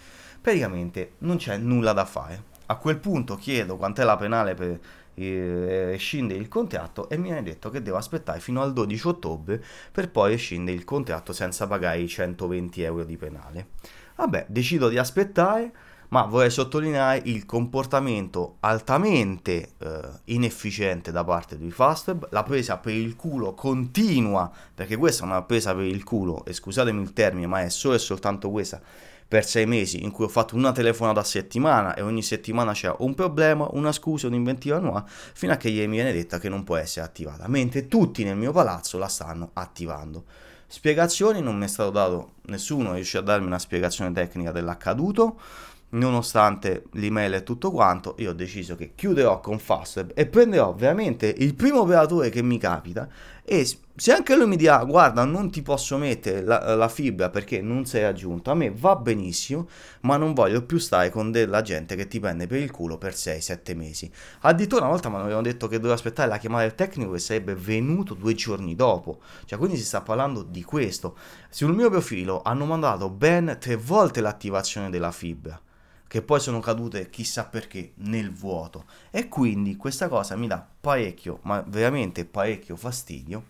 praticamente 0.50 1.13
non 1.20 1.38
c'è 1.38 1.58
nulla 1.58 1.94
da 1.94 2.06
fare. 2.06 2.44
A 2.68 2.77
quel 2.77 2.98
punto 2.98 3.36
chiedo 3.36 3.77
quant'è 3.77 4.03
la 4.03 4.18
penale 4.18 4.56
per 4.56 4.79
eh, 5.13 5.96
scinde 6.00 6.34
il 6.34 6.48
contratto 6.48 7.08
e 7.10 7.18
mi 7.18 7.25
viene 7.25 7.44
detto 7.44 7.70
che 7.70 7.84
devo 7.84 7.98
aspettare 7.98 8.39
fino 8.39 8.62
al 8.62 8.74
12 8.74 9.08
ottobre 9.08 9.63
per 9.91 10.10
poi 10.10 10.38
scinde 10.38 10.72
il 10.72 10.86
contratto 10.86 11.34
senza 11.34 11.68
pagare 11.68 12.00
i 12.00 12.08
120 12.08 12.82
euro 12.82 13.03
di 13.03 13.15
penale. 13.15 13.68
Vabbè, 14.15 14.48
decido 14.50 14.89
di 14.89 14.98
aspettare, 14.98 15.72
ma 16.10 16.24
vorrei 16.24 16.50
sottolineare 16.50 17.22
il 17.25 17.46
comportamento 17.46 18.58
altamente 18.62 19.74
eh, 19.77 20.00
inefficiente 20.25 21.12
da 21.12 21.24
parte 21.24 21.58
di 21.58 21.70
Fastweb, 21.70 22.27
la 22.32 22.44
presa 22.44 22.77
per 22.77 22.94
il 22.94 23.15
culo 23.15 23.53
continua, 23.53 24.51
perché 24.74 24.98
questa 24.98 25.24
è 25.24 25.27
una 25.27 25.44
presa 25.44 25.75
per 25.75 25.86
il 25.86 26.03
culo, 26.03 26.44
e 26.46 26.53
scusatemi 26.53 27.01
il 27.01 27.13
termine, 27.13 27.46
ma 27.46 27.62
è 27.62 27.70
solo 27.70 27.94
e 27.94 28.00
soltanto 28.00 28.50
questa 28.50 28.82
per 29.30 29.46
sei 29.46 29.68
mesi 29.68 30.04
in 30.04 30.10
cui 30.10 30.26
ho 30.26 30.28
fatto 30.28 30.56
una 30.56 30.72
telefonata 30.72 31.20
a 31.20 31.24
settimana 31.24 31.94
e 31.94 32.02
ogni 32.02 32.24
settimana 32.24 32.74
c'era 32.74 32.96
un 33.00 33.14
problema, 33.14 33.68
una 33.74 33.92
scusa, 33.92 34.26
un'inventiva 34.26 34.80
nuova, 34.80 35.06
fino 35.08 35.54
a 35.54 35.56
che 35.56 35.70
mi 35.70 35.96
viene 35.96 36.12
detta 36.12 36.40
che 36.40 36.50
non 36.50 36.64
può 36.64 36.78
essere 36.78 37.06
attivata, 37.06 37.48
mentre 37.48 37.88
tutti 37.88 38.24
nel 38.24 38.36
mio 38.36 38.52
palazzo 38.52 38.98
la 38.98 39.08
stanno 39.08 39.52
attivando. 39.54 40.26
Spiegazioni 40.66 41.42
non 41.42 41.58
mi 41.58 41.66
è 41.66 41.68
stato 41.68 41.92
dato 41.92 42.32
nessuno, 42.48 42.94
riesce 42.94 43.20
a 43.20 43.22
darmi 43.22 43.46
una 43.46 43.60
spiegazione 43.60 44.12
tecnica 44.12 44.52
dell'accaduto 44.52 45.40
nonostante 45.90 46.84
l'email 46.94 47.36
e 47.36 47.44
tutto 47.44 47.72
quanto, 47.72 48.16
io 48.20 48.32
ho 48.32 48.34
deciso 48.34 48.76
che 48.76 48.92
chiuderò 48.94 49.40
con 49.40 49.58
Fastweb 49.58 50.12
e 50.14 50.28
prenderò 50.28 50.74
veramente 50.74 51.34
il 51.38 51.56
primo 51.56 51.82
operatore 51.82 52.30
che 52.30 52.44
mi 52.44 52.58
capita 52.58 53.08
e 53.51 53.65
se 53.96 54.13
anche 54.13 54.36
lui 54.36 54.46
mi 54.46 54.58
dirà 54.58 54.84
guarda 54.84 55.24
non 55.24 55.50
ti 55.50 55.63
posso 55.63 55.98
mettere 55.98 56.44
la, 56.44 56.75
la 56.75 56.88
fibra 56.88 57.32
perché 57.32 57.62
non 57.62 57.84
sei 57.88 58.03
aggiunto, 58.03 58.51
a 58.51 58.53
me 58.53 58.70
va 58.70 58.96
benissimo, 58.96 59.68
ma 60.01 60.18
non 60.18 60.36
voglio 60.36 60.63
più 60.63 60.77
stare 60.77 61.10
con 61.10 61.32
della 61.32 61.63
gente 61.63 61.96
che 61.96 62.08
ti 62.08 62.20
prende 62.20 62.46
per 62.46 62.60
il 62.60 62.70
culo 62.70 63.00
per 63.00 63.13
6-7 63.13 63.75
mesi. 63.75 64.12
Addirittura 64.41 64.82
una 64.82 64.91
volta 64.91 65.10
mi 65.10 65.15
avevano 65.15 65.41
detto 65.41 65.68
che 65.68 65.77
dovevo 65.77 65.96
aspettare 65.96 66.29
la 66.29 66.38
chiamata 66.38 66.62
del 66.62 66.75
tecnico 66.75 67.13
che 67.13 67.18
sarebbe 67.18 67.56
venuto 67.56 68.13
due 68.13 68.36
giorni 68.36 68.75
dopo, 68.75 69.18
cioè 69.46 69.58
quindi 69.58 69.77
si 69.77 69.84
sta 69.84 70.01
parlando 70.01 70.44
di 70.44 70.62
questo. 70.62 71.18
Sul 71.50 71.74
mio 71.74 71.89
profilo 71.89 72.44
hanno 72.44 72.65
mandato 72.65 73.10
ben 73.10 73.58
tre 73.60 73.77
volte 73.77 74.22
l'attivazione 74.22 74.91
della 74.91 75.12
fibra 75.12 75.60
che 76.10 76.24
poi 76.24 76.39
sono 76.39 76.60
cadute 76.60 77.10
chissà 77.12 77.46
perché 77.46 77.92
nel 77.98 78.34
vuoto 78.34 78.86
e 79.12 79.30
quindi 79.30 79.78
questa 79.78 80.08
cosa 80.08 80.36
mi 80.36 80.48
dà 80.48 80.66
parecchio 80.82 81.39
ma 81.44 81.63
veramente 81.66 82.25
parecchio 82.25 82.75
fastidio 82.75 83.46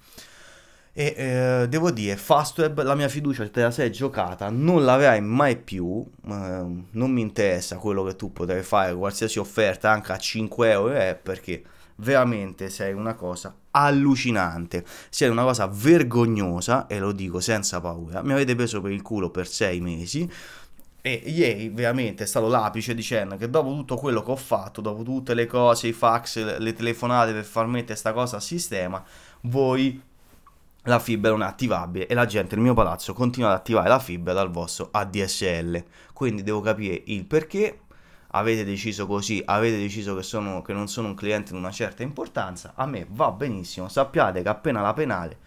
e 0.92 1.14
eh, 1.16 1.68
devo 1.70 1.90
dire 1.90 2.18
Fastweb 2.18 2.84
la 2.84 2.96
mia 2.96 3.08
fiducia 3.08 3.48
te 3.48 3.62
la 3.62 3.72
sei 3.72 3.92
giocata 3.92 4.50
non 4.50 4.84
l'avrai 4.84 5.22
mai 5.22 5.56
più 5.56 6.06
eh, 6.26 6.32
non 6.32 7.12
mi 7.12 7.22
interessa 7.22 7.78
quello 7.78 8.04
che 8.04 8.18
tu 8.18 8.34
potrai 8.34 8.62
fare 8.62 8.94
qualsiasi 8.94 9.40
offerta 9.40 9.90
anche 9.90 10.12
a 10.12 10.18
5 10.18 10.70
euro 10.70 10.94
è 10.94 11.18
perché 11.22 11.64
veramente 12.00 12.70
sei 12.70 12.94
una 12.94 13.14
cosa 13.14 13.56
allucinante, 13.72 14.84
sei 15.10 15.30
una 15.30 15.44
cosa 15.44 15.68
vergognosa 15.68 16.88
e 16.88 17.00
lo 17.00 17.12
dico 17.12 17.40
senza 17.40 17.80
paura. 17.80 18.22
Mi 18.24 18.34
avete 18.34 18.56
preso 18.56 18.82
per 18.82 18.92
il 18.92 19.02
culo 19.02 19.30
per 19.30 19.48
sei 19.48 19.80
mesi. 19.80 20.30
E 21.02 21.14
ieri 21.14 21.70
veramente 21.70 22.24
è 22.24 22.28
stato 22.28 22.48
l'apice 22.48 22.94
dicendo 22.94 23.38
che 23.38 23.50
dopo 23.50 23.70
tutto 23.70 23.96
quello 23.96 24.22
che 24.22 24.32
ho 24.32 24.36
fatto, 24.36 24.82
dopo 24.82 25.04
tutte 25.04 25.34
le 25.34 25.46
cose, 25.46 25.88
i 25.88 25.94
fax, 25.94 26.58
le 26.58 26.74
telefonate 26.74 27.32
per 27.32 27.46
far 27.46 27.68
mettere 27.68 27.88
questa 27.94 28.12
cosa 28.12 28.38
a 28.38 28.40
sistema, 28.42 29.02
voi 29.42 30.02
la 30.84 31.00
fibra 31.00 31.32
non 31.32 31.44
è 31.44 31.46
attivabile 31.46 32.08
e 32.08 32.14
la 32.14 32.26
gente 32.26 32.56
nel 32.56 32.64
mio 32.64 32.74
palazzo 32.74 33.14
continua 33.14 33.50
ad 33.50 33.56
attivare 33.56 33.88
la 33.88 34.00
fibra 34.00 34.34
dal 34.34 34.50
vostro 34.50 34.90
ADSL. 34.92 35.84
Quindi 36.14 36.44
devo 36.44 36.62
capire 36.62 37.02
il 37.06 37.26
perché. 37.26 37.82
Avete 38.34 38.64
deciso 38.64 39.08
così, 39.08 39.42
avete 39.44 39.78
deciso 39.78 40.16
che, 40.16 40.22
sono, 40.22 40.62
che 40.62 40.72
non 40.72 40.88
sono 40.88 41.08
un 41.08 41.16
cliente 41.16 41.52
di 41.52 41.58
una 41.58 41.72
certa 41.72 42.04
importanza. 42.04 42.74
A 42.76 42.86
me 42.86 43.08
va 43.10 43.32
benissimo. 43.32 43.90
Sappiate 43.90 44.44
che 44.44 44.50
appena 44.50 44.82
la 44.82 44.94
penale 44.94 45.38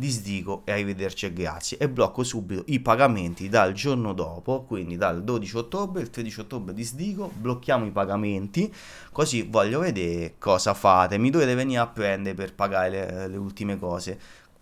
disdico 0.00 0.62
e 0.64 0.72
arrivederci 0.72 1.26
e 1.26 1.32
grazie. 1.32 1.78
E 1.78 1.88
blocco 1.88 2.24
subito 2.24 2.64
i 2.66 2.80
pagamenti 2.80 3.48
dal 3.48 3.72
giorno 3.72 4.12
dopo, 4.14 4.64
quindi 4.64 4.96
dal 4.96 5.22
12 5.22 5.56
ottobre, 5.58 6.02
il 6.02 6.10
13 6.10 6.40
ottobre 6.40 6.74
disdico, 6.74 7.30
blocchiamo 7.32 7.84
i 7.84 7.90
pagamenti, 7.92 8.72
così 9.12 9.42
voglio 9.42 9.78
vedere 9.80 10.34
cosa 10.38 10.74
fate, 10.74 11.18
mi 11.18 11.30
dovete 11.30 11.54
venire 11.54 11.80
a 11.80 11.86
prendere 11.86 12.34
per 12.34 12.54
pagare 12.54 12.90
le, 12.90 13.28
le 13.28 13.36
ultime 13.36 13.78
cose 13.78 14.18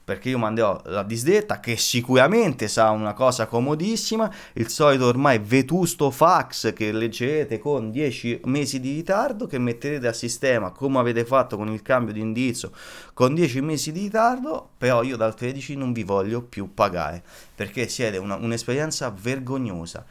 perché 0.08 0.30
io 0.30 0.38
manderò 0.38 0.80
la 0.86 1.02
disdetta 1.02 1.60
che 1.60 1.76
sicuramente 1.76 2.66
sarà 2.66 2.88
una 2.92 3.12
cosa 3.12 3.44
comodissima, 3.44 4.32
il 4.54 4.70
solito 4.70 5.04
ormai 5.04 5.38
vetusto 5.38 6.10
fax 6.10 6.72
che 6.72 6.92
leggerete 6.92 7.58
con 7.58 7.90
10 7.90 8.40
mesi 8.44 8.80
di 8.80 8.94
ritardo 8.94 9.46
che 9.46 9.58
metterete 9.58 10.06
a 10.06 10.14
sistema 10.14 10.70
come 10.70 10.98
avete 10.98 11.26
fatto 11.26 11.58
con 11.58 11.70
il 11.70 11.82
cambio 11.82 12.14
di 12.14 12.20
indirizzo 12.20 12.72
con 13.12 13.34
10 13.34 13.60
mesi 13.60 13.92
di 13.92 14.00
ritardo, 14.00 14.70
però 14.78 15.02
io 15.02 15.18
dal 15.18 15.34
13 15.34 15.76
non 15.76 15.92
vi 15.92 16.04
voglio 16.04 16.40
più 16.40 16.72
pagare 16.72 17.22
perché 17.54 17.86
siete 17.86 18.16
una, 18.16 18.36
un'esperienza 18.36 19.14
vergognosa 19.14 20.06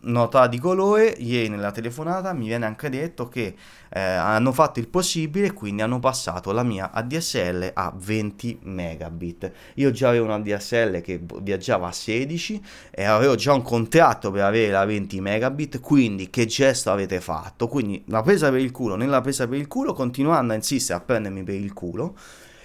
nota 0.00 0.46
di 0.46 0.58
colore, 0.58 1.14
ieri 1.18 1.48
nella 1.48 1.72
telefonata 1.72 2.32
mi 2.32 2.46
viene 2.46 2.66
anche 2.66 2.88
detto 2.88 3.28
che 3.28 3.54
eh, 3.88 4.00
hanno 4.00 4.52
fatto 4.52 4.78
il 4.78 4.88
possibile 4.88 5.46
e 5.46 5.52
quindi 5.52 5.82
hanno 5.82 5.98
passato 5.98 6.52
la 6.52 6.62
mia 6.62 6.90
ADSL 6.92 7.70
a 7.74 7.92
20 7.96 8.58
megabit. 8.62 9.52
Io 9.74 9.90
già 9.90 10.08
avevo 10.08 10.26
una 10.26 10.34
ADSL 10.34 11.00
che 11.00 11.20
viaggiava 11.40 11.88
a 11.88 11.92
16 11.92 12.62
e 12.90 13.04
avevo 13.04 13.34
già 13.34 13.52
un 13.52 13.62
contratto 13.62 14.30
per 14.30 14.42
avere 14.42 14.72
la 14.72 14.84
20 14.84 15.20
megabit, 15.20 15.80
quindi 15.80 16.30
che 16.30 16.46
gesto 16.46 16.90
avete 16.90 17.20
fatto? 17.20 17.66
Quindi 17.68 18.04
la 18.08 18.22
presa 18.22 18.50
per 18.50 18.60
il 18.60 18.70
culo, 18.70 18.96
nella 18.96 19.20
presa 19.20 19.48
per 19.48 19.58
il 19.58 19.66
culo 19.66 19.92
continuando 19.92 20.52
a 20.52 20.56
insistere 20.56 20.98
a 20.98 21.02
prendermi 21.02 21.42
per 21.42 21.54
il 21.54 21.72
culo 21.72 22.16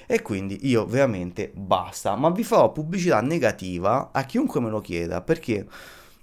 e 0.06 0.22
quindi 0.22 0.68
io 0.68 0.86
veramente 0.86 1.52
basta, 1.56 2.18
ma 2.18 2.30
vi 2.32 2.44
farò 2.44 2.70
pubblicità 2.74 3.22
negativa 3.22 4.10
a 4.12 4.24
chiunque 4.26 4.60
me 4.60 4.70
lo 4.70 4.82
chieda 4.82 5.22
perché 5.22 5.66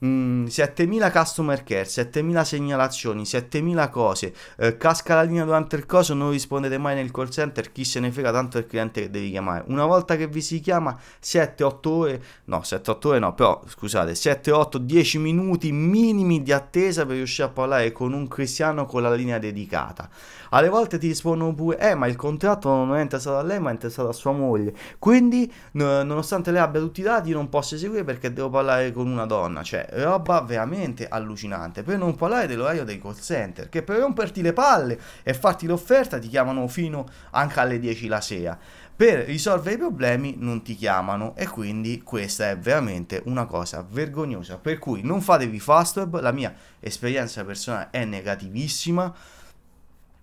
Mm, 0.04 0.46
7000 0.46 1.10
customer 1.10 1.64
care, 1.64 1.84
7000 1.84 2.44
segnalazioni, 2.44 3.26
7000 3.26 3.88
cose, 3.88 4.32
eh, 4.58 4.76
casca 4.76 5.16
la 5.16 5.22
linea 5.22 5.44
durante 5.44 5.74
il 5.74 5.86
coso, 5.86 6.14
non 6.14 6.30
rispondete 6.30 6.78
mai 6.78 6.94
nel 6.94 7.10
call 7.10 7.28
center, 7.30 7.72
chi 7.72 7.84
se 7.84 7.98
ne 7.98 8.12
frega 8.12 8.30
tanto 8.30 8.58
il 8.58 8.66
cliente 8.68 9.00
che 9.00 9.10
devi 9.10 9.30
chiamare. 9.30 9.64
Una 9.66 9.86
volta 9.86 10.14
che 10.14 10.28
vi 10.28 10.40
si 10.40 10.60
chiama 10.60 10.96
7-8 11.20 11.88
ore, 11.88 12.22
no 12.44 12.62
7-8 12.62 13.08
ore 13.08 13.18
no, 13.18 13.34
però 13.34 13.60
scusate, 13.66 14.14
7-8-10 14.14 15.18
minuti 15.18 15.72
minimi 15.72 16.42
di 16.44 16.52
attesa 16.52 17.04
per 17.04 17.16
riuscire 17.16 17.48
a 17.48 17.50
parlare 17.50 17.90
con 17.90 18.12
un 18.12 18.28
cristiano 18.28 18.86
con 18.86 19.02
la 19.02 19.12
linea 19.12 19.38
dedicata. 19.38 20.08
Alle 20.50 20.68
volte 20.68 20.98
ti 20.98 21.08
rispondono 21.08 21.54
pure, 21.54 21.78
eh 21.78 21.94
ma 21.96 22.06
il 22.06 22.16
contratto 22.16 22.68
non 22.68 22.94
è 22.96 23.00
interessato 23.00 23.36
a 23.36 23.42
lei 23.42 23.58
ma 23.58 23.70
è 23.70 23.72
interessato 23.72 24.08
a 24.08 24.12
sua 24.12 24.32
moglie, 24.32 24.72
quindi 24.98 25.52
n- 25.72 26.02
nonostante 26.04 26.50
lei 26.52 26.62
abbia 26.62 26.80
tutti 26.80 27.00
i 27.00 27.02
dati 27.02 27.32
non 27.32 27.48
posso 27.48 27.74
eseguire 27.74 28.04
perché 28.04 28.32
devo 28.32 28.48
parlare 28.48 28.92
con 28.92 29.08
una 29.08 29.26
donna, 29.26 29.62
cioè 29.62 29.86
roba 29.92 30.40
veramente 30.40 31.06
allucinante. 31.08 31.82
Per 31.82 31.98
non 31.98 32.14
parlare 32.14 32.46
dell'orario 32.46 32.84
dei 32.84 33.00
call 33.00 33.18
center, 33.18 33.68
che 33.68 33.82
per 33.82 33.98
romperti 33.98 34.42
le 34.42 34.52
palle 34.52 34.98
e 35.22 35.34
farti 35.34 35.66
l'offerta 35.66 36.18
ti 36.18 36.28
chiamano 36.28 36.66
fino 36.68 37.06
anche 37.30 37.60
alle 37.60 37.78
10 37.78 38.08
la 38.08 38.20
sera. 38.20 38.58
Per 38.98 39.26
risolvere 39.26 39.76
i 39.76 39.78
problemi 39.78 40.34
non 40.38 40.62
ti 40.62 40.74
chiamano 40.74 41.36
e 41.36 41.46
quindi 41.46 42.02
questa 42.02 42.50
è 42.50 42.58
veramente 42.58 43.22
una 43.26 43.46
cosa 43.46 43.86
vergognosa. 43.88 44.58
Per 44.58 44.78
cui 44.78 45.02
non 45.02 45.20
fatevi 45.20 45.60
fastweb, 45.60 46.18
la 46.20 46.32
mia 46.32 46.52
esperienza 46.80 47.44
personale 47.44 47.90
è 47.90 48.04
negativissima. 48.04 49.14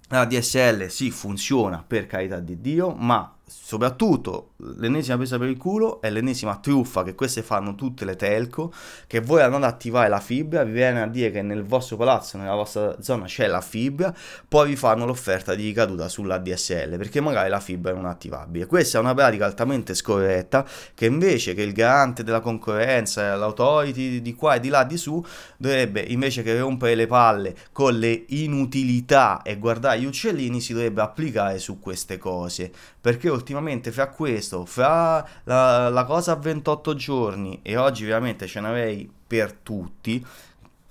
La 0.09 0.25
DSL 0.25 0.87
sì 0.87 1.09
funziona 1.09 1.85
per 1.87 2.05
carità 2.05 2.39
di 2.39 2.59
Dio, 2.59 2.93
ma 2.93 3.33
soprattutto 3.47 4.51
l'ennesima 4.77 5.17
presa 5.17 5.37
per 5.37 5.49
il 5.49 5.57
culo 5.57 6.01
è 6.01 6.09
l'ennesima 6.09 6.57
truffa 6.57 7.03
che 7.03 7.15
queste 7.15 7.41
fanno 7.41 7.75
tutte 7.75 8.05
le 8.05 8.15
telco, 8.15 8.71
che 9.07 9.19
voi 9.19 9.41
andate 9.41 9.65
ad 9.65 9.71
attivare 9.71 10.09
la 10.09 10.19
fibra, 10.19 10.63
vi 10.63 10.71
viene 10.71 11.01
a 11.01 11.07
dire 11.07 11.31
che 11.31 11.41
nel 11.41 11.63
vostro 11.63 11.97
palazzo, 11.97 12.37
nella 12.37 12.55
vostra 12.55 12.95
zona 13.01 13.25
c'è 13.25 13.47
la 13.47 13.61
fibra, 13.61 14.13
poi 14.47 14.69
vi 14.69 14.75
fanno 14.75 15.05
l'offerta 15.05 15.55
di 15.55 15.65
ricaduta 15.65 16.07
sulla 16.07 16.37
DSL, 16.37 16.97
perché 16.97 17.21
magari 17.21 17.49
la 17.49 17.59
fibra 17.59 17.91
è 17.91 17.95
non 17.95 18.05
attivabile. 18.05 18.65
Questa 18.65 18.97
è 18.97 19.01
una 19.01 19.13
pratica 19.13 19.45
altamente 19.45 19.93
scorretta 19.93 20.65
che 20.93 21.05
invece 21.05 21.53
che 21.53 21.61
il 21.61 21.73
garante 21.73 22.23
della 22.23 22.39
concorrenza, 22.39 23.35
l'autority 23.35 24.21
di 24.21 24.33
qua 24.33 24.55
e 24.55 24.59
di 24.59 24.69
là 24.69 24.83
di 24.83 24.97
su, 24.97 25.23
dovrebbe 25.57 26.01
invece 26.01 26.43
che 26.43 26.57
rompere 26.57 26.95
le 26.95 27.07
palle 27.07 27.55
con 27.71 27.97
le 27.97 28.25
inutilità 28.27 29.41
e 29.43 29.57
guardare 29.57 29.99
gli 29.99 30.05
uccellini, 30.05 30.61
si 30.61 30.73
dovrebbe 30.73 31.01
applicare 31.01 31.59
su 31.59 31.79
queste 31.79 32.17
cose. 32.17 32.71
Perché 32.99 33.29
ultimamente 33.29 33.91
fra 33.91 34.09
questo, 34.09 34.54
fra 34.63 35.27
la, 35.43 35.89
la 35.89 36.03
cosa 36.05 36.31
a 36.31 36.35
28 36.35 36.95
giorni 36.95 37.59
e 37.61 37.75
oggi 37.75 38.05
veramente 38.05 38.47
ce 38.47 38.61
n'avrei 38.61 39.11
per 39.27 39.51
tutti, 39.51 40.25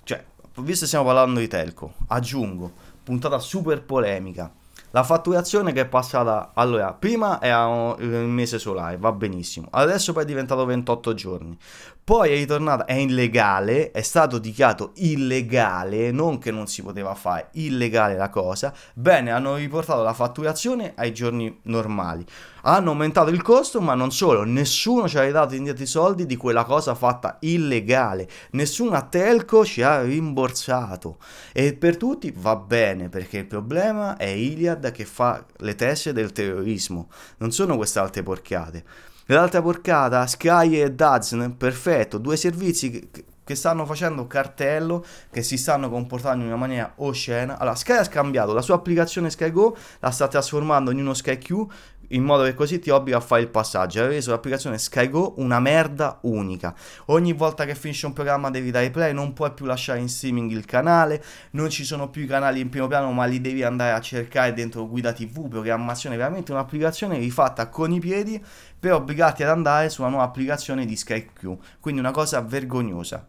cioè, 0.03 0.23
visto 0.57 0.81
che 0.81 0.85
stiamo 0.85 1.05
parlando 1.05 1.39
di 1.39 1.47
telco, 1.47 1.93
aggiungo, 2.07 2.71
puntata 3.03 3.39
super 3.39 3.81
polemica. 3.81 4.51
La 4.91 5.03
fatturazione 5.03 5.73
che 5.73 5.81
è 5.81 5.85
passata, 5.87 6.51
allora, 6.53 6.93
prima 6.93 7.41
era 7.41 7.95
il 7.99 8.07
mese 8.07 8.59
solare, 8.59 8.97
va 8.97 9.11
benissimo, 9.11 9.67
adesso 9.71 10.13
poi 10.13 10.23
è 10.23 10.25
diventato 10.25 10.63
28 10.63 11.13
giorni, 11.13 11.57
poi 12.05 12.33
è 12.33 12.35
ritornata, 12.35 12.85
è 12.85 12.93
illegale, 12.93 13.89
è 13.89 14.03
stato 14.03 14.37
dichiarato 14.37 14.91
illegale, 14.97 16.11
non 16.11 16.37
che 16.37 16.51
non 16.51 16.67
si 16.67 16.83
poteva 16.83 17.15
fare, 17.15 17.49
illegale 17.53 18.15
la 18.15 18.29
cosa, 18.29 18.71
bene, 18.93 19.31
hanno 19.31 19.55
riportato 19.55 20.03
la 20.03 20.13
fatturazione 20.13 20.93
ai 20.95 21.11
giorni 21.11 21.61
normali, 21.63 22.23
hanno 22.61 22.91
aumentato 22.91 23.31
il 23.31 23.41
costo, 23.41 23.81
ma 23.81 23.95
non 23.95 24.11
solo, 24.11 24.43
nessuno 24.43 25.07
ci 25.07 25.17
ha 25.17 25.31
dato 25.31 25.55
indietro 25.55 25.81
i 25.81 25.87
soldi 25.87 26.27
di 26.27 26.35
quella 26.35 26.63
cosa 26.63 26.93
fatta 26.93 27.37
illegale, 27.39 28.29
nessuna 28.51 29.01
telco 29.01 29.65
ci 29.65 29.81
ha 29.81 30.03
rimborsato. 30.03 31.17
E 31.53 31.73
per 31.73 31.97
tutti 31.97 32.31
va 32.37 32.55
bene, 32.55 33.09
perché 33.09 33.39
il 33.39 33.47
problema 33.47 34.15
è 34.15 34.27
Iliad 34.27 34.91
che 34.91 35.05
fa 35.05 35.43
le 35.57 35.73
teste 35.73 36.13
del 36.13 36.31
terrorismo, 36.31 37.09
non 37.37 37.51
sono 37.51 37.75
queste 37.77 37.97
altre 37.97 38.21
porcate. 38.21 39.13
L'altra 39.29 39.59
porcata, 39.59 40.27
Sky 40.27 40.81
e 40.81 40.91
Dazn, 40.91 41.49
perfetto, 41.57 42.19
due 42.19 42.37
servizi 42.37 42.91
che, 42.91 43.25
che, 43.43 43.55
stanno 43.55 43.83
facendo 43.87 44.27
cartello, 44.27 45.03
che 45.31 45.41
si 45.41 45.57
stanno 45.57 45.89
comportando 45.89 46.43
in 46.43 46.49
una 46.49 46.59
maniera 46.59 46.93
oscena. 46.97 47.57
Allora, 47.57 47.75
Sky 47.75 47.93
ha 47.93 48.03
scambiato 48.03 48.53
la 48.53 48.61
sua 48.61 48.75
applicazione 48.75 49.31
Sky 49.31 49.49
Go, 49.49 49.75
la 49.99 50.11
sta 50.11 50.27
trasformando 50.27 50.91
in 50.91 50.99
uno 50.99 51.15
Sky 51.15 51.39
Q 51.39 51.65
in 52.09 52.23
modo 52.23 52.43
che 52.43 52.53
così 52.53 52.79
ti 52.79 52.89
obbliga 52.89 53.17
a 53.17 53.21
fare 53.21 53.41
il 53.41 53.49
passaggio. 53.49 54.01
Hai 54.01 54.07
reso 54.07 54.31
l'applicazione 54.31 54.77
SkyGo 54.77 55.35
una 55.37 55.59
merda 55.59 56.19
unica. 56.23 56.73
Ogni 57.05 57.33
volta 57.33 57.65
che 57.65 57.75
finisce 57.75 58.05
un 58.05 58.13
programma 58.13 58.49
devi 58.49 58.71
dare 58.71 58.91
play, 58.91 59.13
non 59.13 59.33
puoi 59.33 59.51
più 59.51 59.65
lasciare 59.65 59.99
in 59.99 60.09
streaming 60.09 60.51
il 60.51 60.65
canale, 60.65 61.23
non 61.51 61.69
ci 61.69 61.83
sono 61.83 62.09
più 62.09 62.23
i 62.23 62.27
canali 62.27 62.59
in 62.59 62.69
primo 62.69 62.87
piano, 62.87 63.11
ma 63.11 63.25
li 63.25 63.41
devi 63.41 63.63
andare 63.63 63.91
a 63.91 64.01
cercare 64.01 64.53
dentro 64.53 64.87
guida 64.87 65.13
TV, 65.13 65.47
programmazione, 65.47 66.17
veramente 66.17 66.51
un'applicazione 66.51 67.17
rifatta 67.17 67.69
con 67.69 67.91
i 67.91 67.99
piedi 67.99 68.43
per 68.79 68.93
obbligarti 68.93 69.43
ad 69.43 69.49
andare 69.49 69.89
sulla 69.89 70.09
nuova 70.09 70.25
applicazione 70.25 70.85
di 70.85 70.95
SkyQ. 70.95 71.57
Quindi 71.79 71.99
una 71.99 72.11
cosa 72.11 72.41
vergognosa. 72.41 73.27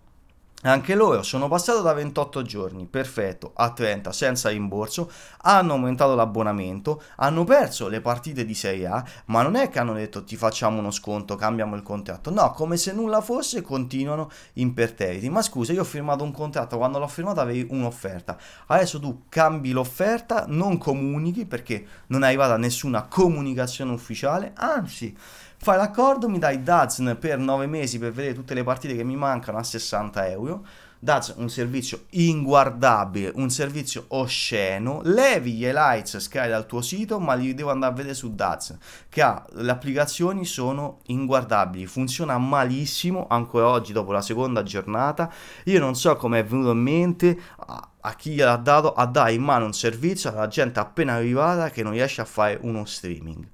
Anche 0.66 0.96
loro 0.96 1.22
sono 1.22 1.46
passato 1.46 1.80
da 1.80 1.92
28 1.92 2.42
giorni, 2.42 2.86
perfetto, 2.86 3.52
a 3.54 3.70
30 3.70 4.10
senza 4.10 4.48
rimborso, 4.48 5.08
hanno 5.42 5.74
aumentato 5.74 6.16
l'abbonamento, 6.16 7.00
hanno 7.18 7.44
perso 7.44 7.86
le 7.86 8.00
partite 8.00 8.44
di 8.44 8.52
Serie 8.52 8.88
A, 8.88 9.04
ma 9.26 9.42
non 9.42 9.54
è 9.54 9.68
che 9.68 9.78
hanno 9.78 9.92
detto 9.92 10.24
ti 10.24 10.34
facciamo 10.36 10.80
uno 10.80 10.90
sconto, 10.90 11.36
cambiamo 11.36 11.76
il 11.76 11.82
contratto, 11.82 12.30
no, 12.30 12.50
come 12.50 12.76
se 12.78 12.92
nulla 12.92 13.20
fosse 13.20 13.62
continuano 13.62 14.28
imperterriti. 14.54 15.28
Ma 15.28 15.40
scusa, 15.40 15.72
io 15.72 15.82
ho 15.82 15.84
firmato 15.84 16.24
un 16.24 16.32
contratto, 16.32 16.78
quando 16.78 16.98
l'ho 16.98 17.06
firmato 17.06 17.38
avevi 17.38 17.64
un'offerta, 17.70 18.36
adesso 18.66 18.98
tu 18.98 19.26
cambi 19.28 19.70
l'offerta, 19.70 20.46
non 20.48 20.78
comunichi 20.78 21.46
perché 21.46 21.86
non 22.08 22.24
è 22.24 22.26
arrivata 22.26 22.56
nessuna 22.56 23.04
comunicazione 23.04 23.92
ufficiale, 23.92 24.50
anzi 24.56 25.16
Fai 25.58 25.76
l'accordo, 25.76 26.28
mi 26.28 26.38
dai 26.38 26.62
Dazn 26.62 27.12
per 27.14 27.38
9 27.38 27.66
mesi 27.66 27.98
per 27.98 28.12
vedere 28.12 28.34
tutte 28.34 28.54
le 28.54 28.62
partite 28.62 28.94
che 28.94 29.02
mi 29.02 29.16
mancano 29.16 29.58
a 29.58 29.62
60 29.64 30.28
euro. 30.28 30.64
Dazn 30.98 31.40
un 31.40 31.50
servizio 31.50 32.04
inguardabile, 32.10 33.32
un 33.34 33.50
servizio 33.50 34.04
osceno. 34.08 35.00
Levi 35.04 35.54
gli 35.54 35.64
highlights 35.64 36.18
Sky 36.18 36.48
dal 36.48 36.66
tuo 36.66 36.80
sito, 36.82 37.18
ma 37.18 37.34
li 37.34 37.54
devo 37.54 37.70
andare 37.70 37.92
a 37.92 37.96
vedere 37.96 38.14
su 38.14 38.34
Dazn. 38.34 38.76
Che 39.08 39.22
ha 39.22 39.44
le 39.54 39.70
applicazioni 39.70 40.44
sono 40.44 41.00
inguardabili, 41.06 41.86
funziona 41.86 42.38
malissimo 42.38 43.26
ancora 43.28 43.68
oggi 43.68 43.92
dopo 43.92 44.12
la 44.12 44.22
seconda 44.22 44.62
giornata. 44.62 45.32
Io 45.64 45.80
non 45.80 45.96
so 45.96 46.16
come 46.16 46.40
è 46.40 46.44
venuto 46.44 46.70
in 46.70 46.78
mente 46.78 47.38
a, 47.66 47.88
a 48.00 48.14
chi 48.14 48.32
gliel'ha 48.34 48.56
dato 48.56 48.92
a 48.92 49.04
dare 49.06 49.32
in 49.32 49.42
mano 49.42 49.64
un 49.64 49.74
servizio 49.74 50.30
alla 50.30 50.48
gente 50.48 50.78
appena 50.78 51.14
arrivata 51.14 51.70
che 51.70 51.82
non 51.82 51.92
riesce 51.92 52.20
a 52.20 52.24
fare 52.24 52.58
uno 52.62 52.84
streaming 52.84 53.46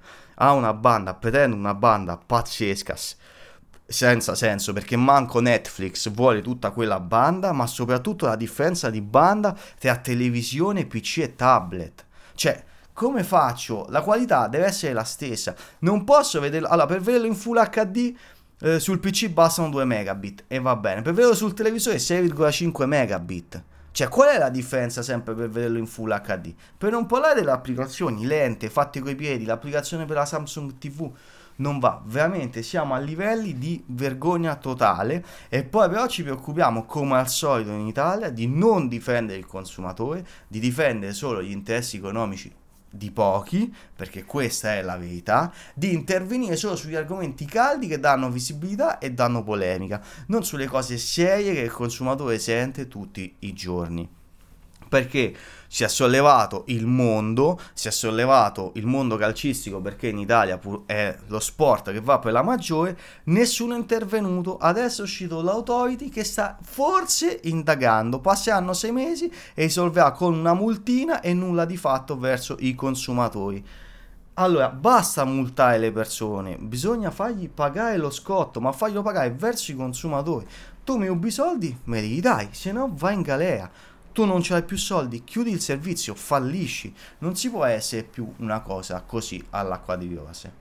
ha 0.43 0.53
una 0.53 0.75
banda, 0.75 1.15
pretende 1.15 1.55
una 1.55 1.75
banda 1.75 2.17
pazzesca, 2.17 2.97
senza 3.87 4.35
senso, 4.35 4.73
perché 4.73 4.97
manco 4.97 5.41
Netflix 5.41 6.11
vuole 6.11 6.43
tutta 6.43 6.73
quella 6.73 6.99
banda, 6.99 7.53
ma 7.53 7.67
soprattutto 7.69 8.27
la 8.27 8.35
differenza 8.35 8.91
di 8.91 9.01
banda 9.01 9.57
tra 9.79 9.97
televisione, 9.99 10.87
PC 10.87 11.19
e 11.19 11.37
tablet. 11.37 12.05
Cioè, 12.35 12.65
come 12.93 13.23
faccio? 13.23 13.87
La 13.91 14.03
qualità 14.03 14.49
deve 14.49 14.65
essere 14.65 14.93
la 14.93 15.05
stessa. 15.05 15.55
Non 15.81 16.03
posso 16.03 16.41
vederlo. 16.41 16.67
Allora, 16.69 16.87
per 16.87 17.01
vederlo 17.01 17.27
in 17.29 17.37
Full 17.37 17.69
HD 17.71 18.15
eh, 18.63 18.81
sul 18.81 18.99
PC 18.99 19.29
bastano 19.29 19.71
2 19.71 19.85
megabit 19.85 20.45
e 20.49 20.59
va 20.59 20.75
bene. 20.75 21.03
Per 21.03 21.13
vederlo 21.13 21.37
sul 21.37 21.55
televisore 21.55 21.99
6,5 21.99 22.85
megabit. 22.87 23.63
Cioè, 23.93 24.09
qual 24.09 24.31
è 24.31 24.39
la 24.39 24.49
differenza 24.49 25.03
sempre 25.03 25.35
per 25.35 25.51
vederlo 25.51 25.77
in 25.77 25.87
Full 25.87 26.19
HD? 26.23 26.55
Per 26.79 26.91
non 26.91 27.05
parlare 27.05 27.35
delle 27.35 27.51
applicazioni 27.51 28.25
lente, 28.25 28.71
fatte 28.71 29.01
coi 29.01 29.15
piedi, 29.15 29.45
l'applicazione 29.45 30.07
per 30.07 30.17
la 30.17 30.25
Samsung 30.25 30.79
TV 30.79 31.13
non 31.57 31.79
va, 31.79 32.01
veramente 32.07 32.63
siamo 32.63 32.95
a 32.95 32.99
livelli 32.99 33.59
di 33.59 33.85
vergogna 33.89 34.57
totale 34.57 35.23
e 35.51 35.65
poi 35.65 35.91
però 35.91 36.07
ci 36.07 36.23
preoccupiamo 36.23 36.87
come 36.87 37.19
al 37.19 37.29
solito 37.29 37.71
in 37.71 37.87
Italia 37.87 38.31
di 38.31 38.49
non 38.49 38.89
difendere 38.89 39.39
il 39.39 39.47
consumatore, 39.47 40.27
di 40.49 40.59
difendere 40.59 41.13
solo 41.13 41.43
gli 41.43 41.51
interessi 41.51 41.99
economici 41.99 42.61
di 42.93 43.11
pochi, 43.11 43.75
perché 43.97 44.25
questa 44.25 44.75
è 44.75 44.83
la 44.83 44.97
verità, 44.97 45.53
di 45.75 45.93
intervenire 45.93 46.57
solo 46.57 46.77
sugli 46.77 46.95
argomenti 46.95 47.45
caldi 47.45 47.87
che 47.89 47.99
danno 47.99 48.31
visibilità 48.31 48.99
e 48.99 49.13
danno 49.13 49.43
polemica, 49.43 50.01
non 50.27 50.45
sulle 50.45 50.67
cose 50.67 50.99
serie 50.99 51.55
che 51.55 51.61
il 51.61 51.73
consumatore 51.73 52.39
sente 52.39 52.87
tutti 52.89 53.35
i 53.41 53.53
giorni 53.53 54.21
perché 54.93 55.35
si 55.69 55.85
è 55.85 55.89
sollevato 55.89 56.65
il 56.67 56.87
mondo, 56.87 57.59
si 57.73 57.89
è 57.89 57.91
sollevato 57.91 58.73
il 58.75 58.85
mondo 58.85 59.17
calcistico 59.17 59.81
perché 59.81 60.09
in 60.09 60.19
Italia 60.19 60.61
è 60.85 61.17
lo 61.29 61.41
sport 61.41 61.93
che 61.93 62.03
va 62.03 62.19
per 62.19 62.33
la 62.33 62.43
maggiore, 62.43 62.99
nessuno 63.25 63.73
è 63.73 63.79
intervenuto, 63.79 64.59
adesso 64.59 65.01
è 65.01 65.05
uscito 65.05 65.41
l'autority 65.41 66.11
che 66.11 66.25
sta 66.25 66.59
forse 66.61 67.41
indagando, 67.45 68.21
passeranno 68.21 68.75
sei 68.75 68.93
mesi 68.93 69.33
e 69.55 69.63
risolverà 69.63 70.13
con 70.13 70.35
una 70.35 70.53
multina 70.53 71.23
e 71.23 71.33
nulla 71.33 71.65
di 71.65 71.79
fatto 71.79 72.19
verso 72.19 72.57
i 72.59 72.75
consumatori. 72.75 73.65
Allora, 74.35 74.69
basta 74.69 75.25
multare 75.25 75.79
le 75.79 75.91
persone, 75.91 76.59
bisogna 76.59 77.11
fargli 77.11 77.49
pagare 77.49 77.97
lo 77.97 78.11
scotto, 78.11 78.61
ma 78.61 78.73
farglielo 78.73 79.01
pagare 79.01 79.31
verso 79.31 79.71
i 79.71 79.75
consumatori. 79.75 80.47
Tu 80.85 80.99
mi 80.99 81.07
rubi 81.07 81.31
soldi, 81.31 81.75
me 81.85 82.03
li 82.03 82.21
dai, 82.21 82.49
se 82.51 82.73
no 82.73 82.91
vai 82.93 83.15
in 83.15 83.23
galera 83.23 83.71
tu 84.13 84.25
non 84.25 84.43
ce 84.43 84.53
l'hai 84.53 84.63
più 84.63 84.77
soldi, 84.77 85.25
chiudi 85.25 85.51
il 85.51 85.61
servizio, 85.61 86.15
fallisci. 86.15 86.95
Non 87.19 87.35
si 87.35 87.51
può 87.51 87.65
essere 87.65 88.03
più 88.03 88.33
una 88.39 88.61
cosa 88.61 89.03
così 89.05 89.45
all'acqua 89.51 89.97
di 89.97 90.15
rose. 90.15 90.61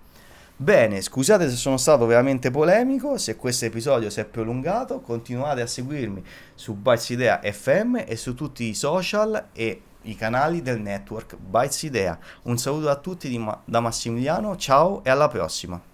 Bene, 0.55 1.01
scusate 1.01 1.49
se 1.49 1.55
sono 1.55 1.77
stato 1.77 2.05
veramente 2.05 2.51
polemico, 2.51 3.17
se 3.17 3.35
questo 3.35 3.65
episodio 3.65 4.11
si 4.11 4.19
è 4.19 4.25
prolungato, 4.25 4.99
continuate 5.01 5.61
a 5.61 5.67
seguirmi 5.67 6.23
su 6.53 6.75
Bytes 6.75 7.09
Idea 7.09 7.39
FM 7.43 8.03
e 8.05 8.15
su 8.15 8.35
tutti 8.35 8.65
i 8.65 8.75
social 8.75 9.47
e 9.53 9.81
i 10.03 10.15
canali 10.15 10.61
del 10.61 10.79
network 10.79 11.35
Bytes 11.35 11.81
Idea. 11.83 12.17
Un 12.43 12.59
saluto 12.59 12.89
a 12.89 12.95
tutti 12.95 13.35
Ma- 13.39 13.59
da 13.65 13.79
Massimiliano, 13.79 14.55
ciao 14.55 15.03
e 15.03 15.09
alla 15.09 15.27
prossima. 15.27 15.90